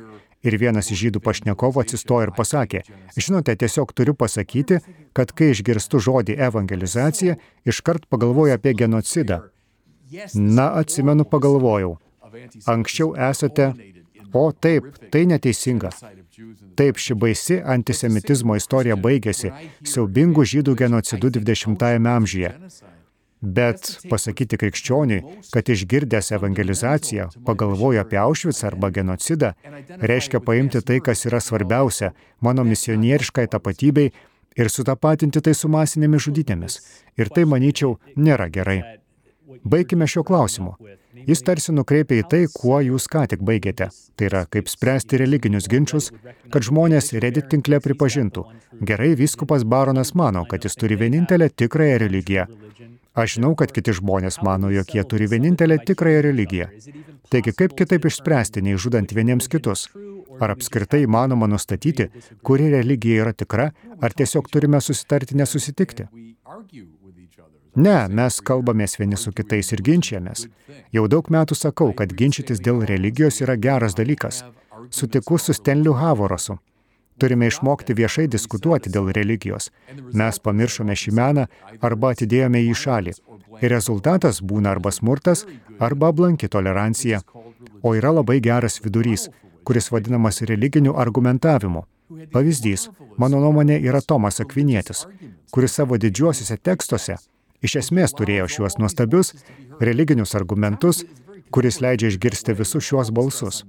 Ir 0.46 0.54
vienas 0.58 0.90
iš 0.94 1.00
žydų 1.02 1.22
pašnekovų 1.24 1.82
atsistojo 1.82 2.28
ir 2.28 2.32
pasakė, 2.34 2.84
žinote, 3.18 3.56
tiesiog 3.58 3.90
turiu 3.90 4.14
pasakyti, 4.14 4.78
kad 5.16 5.32
kai 5.34 5.50
išgirstu 5.50 5.98
žodį 5.98 6.36
evangelizacija, 6.46 7.34
iškart 7.66 8.06
pagalvoju 8.06 8.54
apie 8.54 8.74
genocidą. 8.78 9.40
Na, 10.34 10.68
atsimenu, 10.78 11.26
pagalvojau. 11.26 11.96
Anksčiau 12.70 13.16
esate, 13.30 13.72
o 14.32 14.52
taip, 14.52 14.90
tai 15.12 15.24
neteisinga. 15.30 15.90
Taip, 16.78 17.00
ši 17.00 17.16
baisi 17.18 17.58
antisemitizmo 17.64 18.56
istorija 18.58 18.96
baigėsi 18.96 19.50
siaubingų 19.86 20.44
žydų 20.52 20.76
genocidu 20.78 21.32
20-ame 21.38 22.14
amžiuje. 22.14 22.54
Bet 23.38 23.92
pasakyti 24.10 24.58
krikščioniui, 24.58 25.20
kad 25.54 25.68
išgirdęs 25.70 26.32
evangelizaciją 26.34 27.28
pagalvoju 27.46 28.00
apie 28.02 28.18
Aušvicą 28.18 28.66
arba 28.66 28.90
genocidą, 28.90 29.52
reiškia 30.10 30.40
paimti 30.42 30.82
tai, 30.82 30.98
kas 30.98 31.22
yra 31.30 31.38
svarbiausia 31.38 32.10
mano 32.42 32.64
misionieriškai 32.66 33.46
tapatybei 33.52 34.10
ir 34.58 34.70
sutapatinti 34.74 35.42
tai 35.44 35.54
su 35.54 35.70
masinėmis 35.70 36.26
žudynėmis. 36.26 36.80
Ir 37.18 37.30
tai, 37.30 37.46
manyčiau, 37.46 37.98
nėra 38.18 38.50
gerai. 38.50 38.80
Baigime 39.62 40.10
šio 40.10 40.26
klausimu. 40.26 40.74
Jis 41.28 41.42
tarsi 41.44 41.74
nukreipia 41.76 42.22
į 42.22 42.26
tai, 42.32 42.38
kuo 42.48 42.78
jūs 42.80 43.04
ką 43.12 43.26
tik 43.28 43.42
baigėte. 43.44 43.90
Tai 44.16 44.28
yra, 44.30 44.46
kaip 44.48 44.70
spręsti 44.72 45.18
religinius 45.20 45.68
ginčius, 45.68 46.08
kad 46.52 46.64
žmonės 46.64 47.12
Reddit 47.20 47.50
tinkle 47.52 47.82
pripažintų. 47.84 48.46
Gerai, 48.88 49.10
vyskupas 49.18 49.66
baronas 49.68 50.14
mano, 50.16 50.46
kad 50.48 50.64
jis 50.64 50.78
turi 50.80 50.96
vienintelę 50.96 51.50
tikrąją 51.52 51.98
religiją. 52.04 52.46
Aš 53.18 53.34
žinau, 53.36 53.52
kad 53.60 53.74
kiti 53.74 53.92
žmonės 53.98 54.40
mano, 54.46 54.70
jog 54.72 54.94
jie 54.94 55.04
turi 55.04 55.26
vienintelę 55.28 55.78
tikrąją 55.84 56.22
religiją. 56.30 56.68
Taigi, 57.28 57.52
kaip 57.60 57.74
kitaip 57.76 58.08
išspręsti, 58.08 58.62
nei 58.64 58.78
žudant 58.80 59.12
vieniems 59.12 59.50
kitus? 59.52 59.88
Ar 60.40 60.54
apskritai 60.54 61.02
įmanoma 61.04 61.48
nustatyti, 61.50 62.08
kuri 62.46 62.70
religija 62.72 63.24
yra 63.24 63.34
tikra, 63.34 63.72
ar 64.00 64.14
tiesiog 64.16 64.48
turime 64.48 64.80
susitarti 64.80 65.36
nesusitikti? 65.36 66.08
Ne, 67.76 68.08
mes 68.08 68.38
kalbamės 68.40 68.96
vieni 68.98 69.16
su 69.16 69.32
kitais 69.32 69.72
ir 69.72 69.82
ginčiamės. 69.84 70.46
Jau 70.92 71.04
daug 71.08 71.28
metų 71.30 71.54
sakau, 71.54 71.92
kad 71.92 72.12
ginčytis 72.16 72.62
dėl 72.64 72.84
religijos 72.88 73.40
yra 73.44 73.56
geras 73.56 73.94
dalykas. 73.94 74.44
Sutiku 74.90 75.38
su 75.38 75.52
Stenliu 75.52 75.92
Havorosu. 75.92 76.58
Turime 77.18 77.48
išmokti 77.50 77.94
viešai 77.98 78.28
diskutuoti 78.30 78.90
dėl 78.94 79.10
religijos. 79.12 79.70
Mes 80.14 80.38
pamiršome 80.38 80.94
šį 80.94 81.14
meną 81.18 81.46
arba 81.82 82.12
atidėjome 82.14 82.62
į 82.70 82.74
šalį. 82.82 83.14
Ir 83.60 83.70
rezultatas 83.74 84.40
būna 84.40 84.70
arba 84.70 84.92
smurtas, 84.94 85.44
arba 85.78 86.12
blanki 86.12 86.48
tolerancija. 86.48 87.20
O 87.82 87.94
yra 87.98 88.14
labai 88.14 88.38
geras 88.40 88.78
vidurys, 88.80 89.28
kuris 89.64 89.90
vadinamas 89.90 90.42
religiniu 90.42 90.94
argumentavimu. 90.96 91.84
Pavyzdys, 92.32 92.88
mano 93.18 93.42
nuomonė, 93.42 93.82
yra 93.82 94.00
Tomas 94.00 94.40
Akvinietis, 94.40 95.04
kuris 95.52 95.74
savo 95.74 95.98
didžiuosiuose 95.98 96.56
tekstuose 96.56 97.18
iš 97.62 97.78
esmės 97.82 98.14
turėjo 98.18 98.48
šiuos 98.54 98.78
nuostabius 98.78 99.34
religinius 99.80 100.34
argumentus, 100.38 101.04
kuris 101.50 101.80
leidžia 101.84 102.12
išgirsti 102.12 102.54
visus 102.58 102.84
šiuos 102.88 103.12
balsus. 103.14 103.64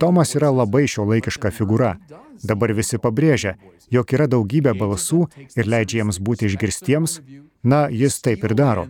Tomas 0.00 0.34
yra 0.36 0.48
labai 0.54 0.86
šio 0.88 1.04
laikiška 1.08 1.52
figūra. 1.52 1.96
Dabar 2.40 2.72
visi 2.72 2.96
pabrėžia, 2.96 3.56
jog 3.92 4.14
yra 4.16 4.26
daugybė 4.32 4.72
balsų 4.78 5.26
ir 5.58 5.68
leidžia 5.68 6.00
jiems 6.00 6.20
būti 6.24 6.48
išgirstiems. 6.48 7.20
Na, 7.62 7.88
jis 7.92 8.16
taip 8.24 8.44
ir 8.48 8.54
daro. 8.56 8.86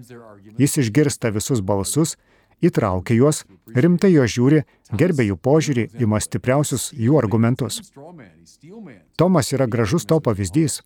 Jis 0.61 0.77
išgirsta 0.85 1.33
visus 1.35 1.63
balsus, 1.67 2.15
įtraukia 2.63 3.17
juos, 3.19 3.43
rimtai 3.75 4.13
juos 4.13 4.31
žiūri, 4.37 4.63
gerbė 4.95 5.27
jų 5.31 5.37
požiūrį, 5.43 5.89
ima 6.05 6.21
stipriausius 6.23 6.93
jų 6.95 7.19
argumentus. 7.19 7.81
Tomas 9.19 9.51
yra 9.57 9.67
gražus 9.67 10.07
to 10.07 10.21
pavyzdys. 10.23 10.81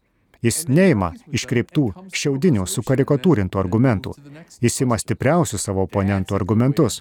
Jis 0.45 0.67
neima 0.69 1.13
iškreiptų, 1.33 1.87
šiaudinių, 2.13 2.67
sukarikatūrintų 2.69 3.61
argumentų. 3.61 4.13
Jis 4.61 4.83
ima 4.85 4.99
stipriausių 5.01 5.61
savo 5.61 5.87
oponentų 5.89 6.37
argumentus. 6.37 7.01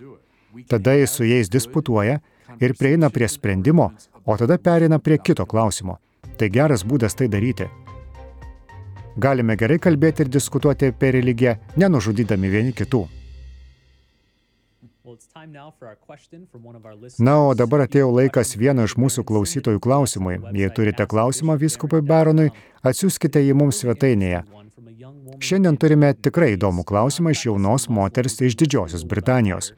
Tada 0.69 0.93
jis 0.95 1.17
su 1.17 1.27
jais 1.27 1.49
disputuoja 1.51 2.21
ir 2.63 2.75
prieina 2.79 3.09
prie 3.11 3.27
sprendimo, 3.27 3.91
o 4.25 4.37
tada 4.39 4.57
pereina 4.57 4.99
prie 4.99 5.17
kito 5.19 5.45
klausimo. 5.45 5.97
Tai 6.37 6.49
geras 6.49 6.85
būdas 6.87 7.17
tai 7.19 7.27
daryti. 7.27 7.67
Galime 9.19 9.57
gerai 9.59 9.77
kalbėti 9.77 10.23
ir 10.23 10.31
diskutuoti 10.31 10.89
apie 10.93 11.11
religiją, 11.13 11.57
nenužudydami 11.77 12.49
vieni 12.49 12.73
kitų. 12.73 13.03
Na, 17.19 17.35
o 17.47 17.53
dabar 17.57 17.85
atėjo 17.85 18.09
laikas 18.13 18.55
vieno 18.57 18.85
iš 18.87 18.95
mūsų 18.99 19.25
klausytojų 19.29 19.81
klausimui. 19.83 20.39
Jei 20.57 20.71
turite 20.75 21.07
klausimą 21.09 21.57
vyskupui 21.61 22.01
Baronui, 22.01 22.49
atsiųskite 22.83 23.41
jį 23.43 23.55
mums 23.61 23.81
svetainėje. 23.83 24.43
Šiandien 25.43 25.77
turime 25.79 26.13
tikrai 26.13 26.53
įdomų 26.55 26.85
klausimą 26.87 27.33
iš 27.33 27.47
jaunos 27.49 27.89
moters 27.89 28.39
iš 28.41 28.55
Didžiosios 28.59 29.03
Britanijos. 29.09 29.73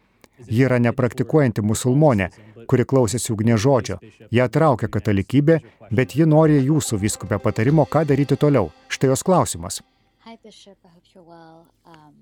Ji 0.51 0.65
yra 0.67 0.77
nepraktikuojanti 0.83 1.63
musulmonė, 1.65 2.29
kuri 2.69 2.85
klausėsi 2.91 3.31
ugnė 3.33 3.57
žodžio. 3.61 3.99
Ją 4.35 4.47
traukia 4.51 4.89
katalikybė, 4.91 5.59
bet 5.91 6.15
ji 6.19 6.27
nori 6.29 6.61
jūsų 6.65 6.99
vyskupę 7.01 7.39
patarimo, 7.39 7.85
ką 7.85 8.05
daryti 8.09 8.37
toliau. 8.39 8.71
Štai 8.89 9.13
jos 9.13 9.23
klausimas. 9.25 9.81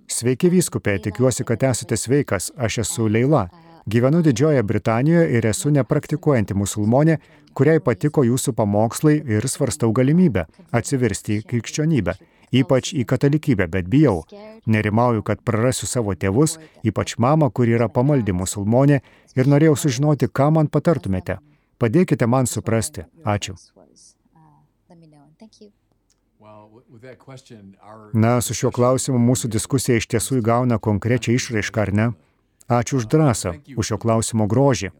Sveiki 0.08 0.50
vyskupė, 0.54 0.98
tikiuosi, 1.08 1.46
kad 1.48 1.64
esate 1.70 1.98
sveikas. 1.98 2.52
Aš 2.58 2.84
esu 2.86 3.08
Leila. 3.08 3.48
Gyvenu 3.90 4.22
Didžiojoje 4.24 4.64
Britanijoje 4.64 5.32
ir 5.38 5.48
esu 5.50 5.72
nepraktikuojanti 5.76 6.56
musulmonė, 6.56 7.18
kuriai 7.54 7.82
patiko 7.84 8.24
jūsų 8.24 8.54
pamokslai 8.56 9.18
ir 9.36 9.48
svarstau 9.52 9.92
galimybę 9.92 10.46
atsiversti 10.72 11.42
į 11.42 11.48
krikščionybę 11.50 12.16
ypač 12.54 12.94
į 12.94 13.06
katalikybę, 13.10 13.68
bet 13.68 13.90
bijau. 13.90 14.22
Nerimauju, 14.70 15.24
kad 15.26 15.42
prarasiu 15.46 15.90
savo 15.90 16.16
tėvus, 16.16 16.60
ypač 16.86 17.18
mamą, 17.18 17.50
kuri 17.50 17.78
yra 17.78 17.90
pamaldi 17.90 18.36
musulmonė, 18.36 19.02
ir 19.36 19.50
norėjau 19.50 19.76
sužinoti, 19.86 20.30
ką 20.30 20.52
man 20.58 20.70
patartumėte. 20.70 21.40
Padėkite 21.82 22.30
man 22.30 22.48
suprasti. 22.48 23.08
Ačiū. 23.26 23.58
Na, 28.14 28.42
su 28.42 28.54
šiuo 28.54 28.70
klausimu 28.72 29.18
mūsų 29.18 29.50
diskusija 29.50 29.98
iš 29.98 30.06
tiesų 30.14 30.42
įgauna 30.42 30.78
konkrečią 30.78 31.34
išraišką, 31.34 31.88
ar 31.88 31.92
ne? 31.94 32.06
Ačiū 32.70 33.00
už 33.02 33.08
drąsą, 33.10 33.54
už 33.78 33.88
šio 33.90 33.98
klausimo 33.98 34.46
grožį. 34.48 34.92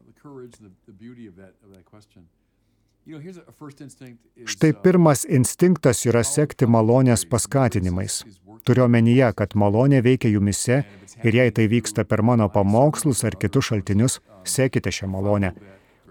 Štai 4.46 4.72
pirmas 4.84 5.26
instinktas 5.28 6.06
yra 6.08 6.24
sekti 6.24 6.66
malonės 6.66 7.26
paskatinimais. 7.30 8.24
Turiu 8.64 8.86
omenyje, 8.88 9.30
kad 9.36 9.54
malonė 9.60 10.00
veikia 10.02 10.32
jumise 10.32 10.82
ir 11.22 11.36
jei 11.36 11.52
tai 11.52 11.68
vyksta 11.68 12.08
per 12.08 12.24
mano 12.24 12.48
pamokslus 12.50 13.26
ar 13.28 13.36
kitus 13.36 13.70
šaltinius, 13.70 14.22
sekite 14.48 14.90
šią 14.90 15.12
malonę. 15.12 15.52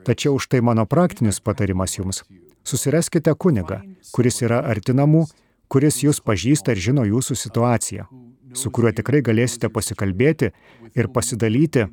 Tačiau 0.05 0.39
štai 0.39 0.61
mano 0.61 0.85
praktinis 0.87 1.41
patarimas 1.41 1.97
jums. 1.97 2.23
Susiraskite 2.63 3.33
kunigą, 3.35 3.81
kuris 4.13 4.43
yra 4.45 4.61
artinamų, 4.69 5.25
kuris 5.73 6.03
jūs 6.05 6.21
pažįsta 6.21 6.75
ir 6.75 6.83
žino 6.87 7.05
jūsų 7.09 7.37
situaciją, 7.45 8.09
su 8.53 8.71
kuriuo 8.75 8.93
tikrai 8.99 9.23
galėsite 9.25 9.71
pasikalbėti 9.73 10.53
ir 10.93 11.09
pasidalyti 11.15 11.87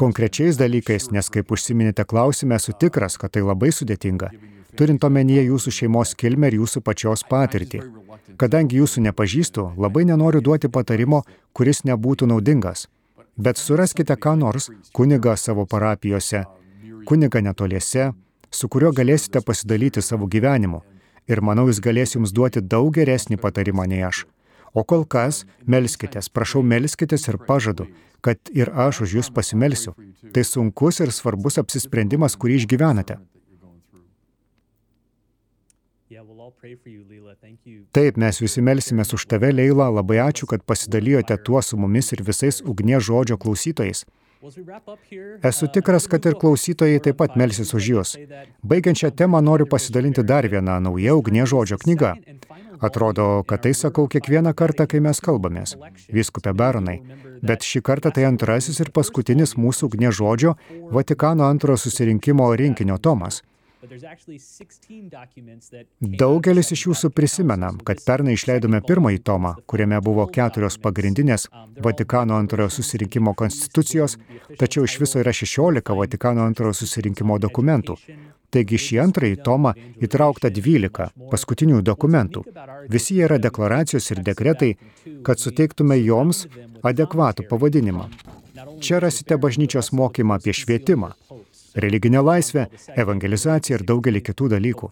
konkrečiais 0.00 0.56
dalykais, 0.58 1.10
nes 1.14 1.28
kaip 1.30 1.52
užsiminėte 1.54 2.06
klausime, 2.08 2.56
esu 2.56 2.72
tikras, 2.72 3.18
kad 3.20 3.34
tai 3.36 3.42
labai 3.44 3.70
sudėtinga, 3.76 4.30
turint 4.80 5.04
omenyje 5.04 5.44
jūsų 5.50 5.74
šeimos 5.80 6.14
kilmę 6.18 6.50
ir 6.50 6.56
jūsų 6.62 6.82
pačios 6.86 7.26
patirtį. 7.28 7.82
Kadangi 8.40 8.80
jūsų 8.80 9.04
nepažįstu, 9.10 9.66
labai 9.76 10.06
nenoriu 10.08 10.40
duoti 10.40 10.70
patarimo, 10.72 11.22
kuris 11.52 11.84
nebūtų 11.84 12.30
naudingas. 12.32 12.88
Bet 13.36 13.60
suraskite 13.60 14.16
ką 14.16 14.34
nors, 14.40 14.70
kunigą 14.96 15.36
savo 15.36 15.66
parapijose, 15.68 16.44
kunigą 17.08 17.44
netoliese, 17.44 18.10
su 18.50 18.68
kuriuo 18.68 18.92
galėsite 18.92 19.42
pasidalyti 19.46 20.02
savo 20.02 20.26
gyvenimu. 20.26 20.82
Ir 21.30 21.40
manau, 21.46 21.68
jis 21.70 21.80
galės 21.84 22.16
jums 22.16 22.34
duoti 22.34 22.60
daug 22.60 22.90
geresnį 22.94 23.38
patarimą 23.38 23.86
nei 23.90 24.02
aš. 24.06 24.24
O 24.74 24.84
kol 24.86 25.04
kas, 25.06 25.44
melskitės, 25.66 26.30
prašau, 26.30 26.62
melskitės 26.62 27.26
ir 27.30 27.38
pažadu, 27.46 27.88
kad 28.22 28.38
ir 28.54 28.70
aš 28.70 29.02
už 29.06 29.16
jūs 29.18 29.30
pasimelsiu. 29.34 29.94
Tai 30.34 30.44
sunkus 30.46 31.00
ir 31.02 31.12
svarbus 31.14 31.58
apsisprendimas, 31.62 32.36
kurį 32.38 32.60
išgyvenate. 32.62 33.18
Taip, 37.96 38.16
mes 38.20 38.40
visi 38.42 38.62
melsimės 38.62 39.14
už 39.16 39.26
tave, 39.30 39.50
Leila, 39.54 39.88
labai 39.90 40.18
ačiū, 40.22 40.46
kad 40.50 40.62
pasidalijote 40.66 41.36
tuo 41.46 41.62
su 41.62 41.78
mumis 41.80 42.12
ir 42.12 42.22
visais 42.26 42.60
ugnie 42.60 42.98
žodžio 43.00 43.38
klausytojais. 43.40 44.04
Esu 45.42 45.66
tikras, 45.68 46.06
kad 46.08 46.24
ir 46.26 46.34
klausytojai 46.40 47.00
taip 47.04 47.18
pat 47.20 47.34
melsis 47.36 47.74
už 47.76 47.88
jūs. 47.92 48.12
Baigiant 48.64 48.96
šią 48.96 49.10
temą 49.12 49.42
noriu 49.44 49.66
pasidalinti 49.68 50.24
dar 50.24 50.48
vieną 50.48 50.78
naują 50.80 51.16
ugnie 51.20 51.44
žodžio 51.46 51.76
knygą. 51.82 52.14
Atrodo, 52.80 53.44
kad 53.46 53.60
tai 53.62 53.74
sakau 53.74 54.08
kiekvieną 54.08 54.54
kartą, 54.56 54.86
kai 54.88 55.02
mes 55.04 55.20
kalbamės. 55.20 55.76
Viskupė 56.08 56.54
Baronai. 56.56 57.02
Bet 57.44 57.68
šį 57.68 57.82
kartą 57.84 58.14
tai 58.16 58.24
antrasis 58.28 58.80
ir 58.80 58.92
paskutinis 58.96 59.56
mūsų 59.60 59.90
ugnie 59.90 60.08
žodžio 60.08 60.56
Vatikano 60.88 61.44
antrojo 61.44 61.76
susirinkimo 61.84 62.48
rinkinio 62.56 62.96
tomas. 62.96 63.42
Daugelis 66.22 66.70
iš 66.74 66.82
jūsų 66.86 67.10
prisimena, 67.16 67.70
kad 67.88 68.02
pernai 68.04 68.34
išleidome 68.36 68.80
pirmąjį 68.84 69.20
tomą, 69.24 69.54
kuriame 69.70 70.00
buvo 70.04 70.26
keturios 70.28 70.76
pagrindinės 70.84 71.46
Vatikano 71.80 72.36
antrojo 72.36 72.68
susirinkimo 72.76 73.32
konstitucijos, 73.34 74.18
tačiau 74.60 74.84
iš 74.84 74.98
viso 75.00 75.22
yra 75.22 75.32
16 75.32 75.96
Vatikano 75.96 76.44
antrojo 76.44 76.76
susirinkimo 76.82 77.38
dokumentų. 77.40 77.96
Taigi 78.50 78.80
šį 78.84 78.98
antrąjį 79.04 79.38
tomą 79.46 79.72
įtraukta 80.02 80.50
12 80.50 81.08
paskutinių 81.32 81.80
dokumentų. 81.86 82.44
Visi 82.90 83.16
jie 83.16 83.24
yra 83.28 83.38
deklaracijos 83.38 84.10
ir 84.10 84.24
dekretai, 84.26 84.74
kad 85.24 85.40
suteiktume 85.40 85.96
joms 86.02 86.48
adekvatų 86.82 87.46
pavadinimą. 87.48 88.10
Čia 88.80 88.98
rasite 89.00 89.38
bažnyčios 89.40 89.92
mokymą 89.96 90.36
apie 90.40 90.52
švietimą, 90.56 91.14
religinę 91.74 92.22
laisvę, 92.22 92.66
evangelizaciją 92.96 93.78
ir 93.78 93.84
daugelį 93.86 94.22
kitų 94.28 94.48
dalykų. 94.54 94.90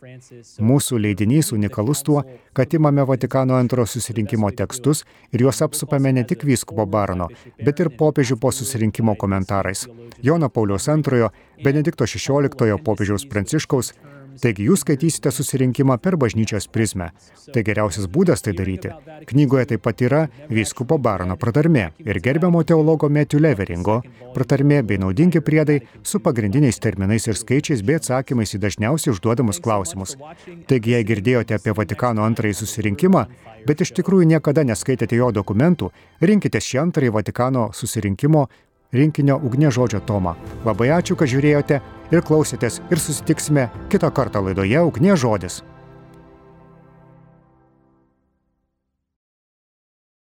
Mūsų 0.70 1.00
leidinys 1.04 1.52
unikalus 1.56 2.02
tuo, 2.06 2.22
kad 2.52 2.74
imame 2.74 3.04
Vatikano 3.08 3.56
antro 3.58 3.86
susirinkimo 3.86 4.50
tekstus 4.50 5.04
ir 5.32 5.46
juos 5.46 5.62
apsupame 5.62 6.12
ne 6.12 6.24
tik 6.24 6.44
vyskupo 6.48 6.86
barono, 6.86 7.28
bet 7.64 7.80
ir 7.80 7.90
popiežių 7.98 8.38
po 8.40 8.52
susirinkimo 8.52 9.16
komentarais. 9.16 9.86
Jono 10.22 10.48
Pauliaus 10.48 10.88
antrojo, 10.88 11.30
Benedikto 11.64 12.06
XVI 12.06 12.78
popiežiaus 12.84 13.26
Pranciškaus, 13.26 13.92
Taigi 14.38 14.68
jūs 14.68 14.84
skaitysite 14.84 15.32
susirinkimą 15.34 15.96
per 16.02 16.16
bažnyčios 16.20 16.68
prizmę. 16.70 17.10
Tai 17.54 17.62
geriausias 17.66 18.06
būdas 18.12 18.44
tai 18.44 18.54
daryti. 18.58 18.92
Knygoje 19.30 19.72
taip 19.72 19.82
pat 19.86 20.02
yra 20.04 20.20
vyskupo 20.50 20.98
barono 21.02 21.36
pratarmė 21.40 21.88
ir 22.04 22.20
gerbiamo 22.22 22.62
teologo 22.62 23.08
Metiu 23.08 23.40
Leveringo 23.42 24.00
pratarmė 24.36 24.82
bei 24.86 25.00
naudingi 25.02 25.42
priedai 25.44 25.80
su 26.02 26.20
pagrindiniais 26.22 26.78
terminais 26.78 27.26
ir 27.26 27.38
skaičiais 27.40 27.82
bei 27.82 27.98
atsakymais 27.98 28.54
į 28.54 28.62
dažniausiai 28.62 29.14
užduodamus 29.14 29.62
klausimus. 29.64 30.14
Taigi, 30.70 30.94
jei 30.94 31.08
girdėjote 31.08 31.58
apie 31.58 31.74
Vatikano 31.74 32.26
antrąjį 32.28 32.60
susirinkimą, 32.60 33.24
bet 33.66 33.82
iš 33.84 33.94
tikrųjų 33.98 34.28
niekada 34.34 34.64
neskaitėte 34.68 35.18
jo 35.18 35.32
dokumentų, 35.34 35.90
rinkite 36.22 36.62
šį 36.62 36.82
antrąjį 36.86 37.14
Vatikano 37.18 37.68
susirinkimo 37.74 38.46
rinkinio 38.92 39.38
Ugnė 39.44 39.72
žodžio 39.74 40.00
tomą. 40.06 40.34
Labai 40.64 40.92
ačiū, 40.98 41.16
kad 41.18 41.30
žiūrėjote 41.30 41.80
ir 42.12 42.24
klausėtės 42.24 42.80
ir 42.90 43.02
susitiksime 43.02 43.68
kitą 43.92 44.12
kartą 44.14 44.42
laidoje 44.44 44.84
Ugnė 44.90 45.16
žodis. 45.16 45.62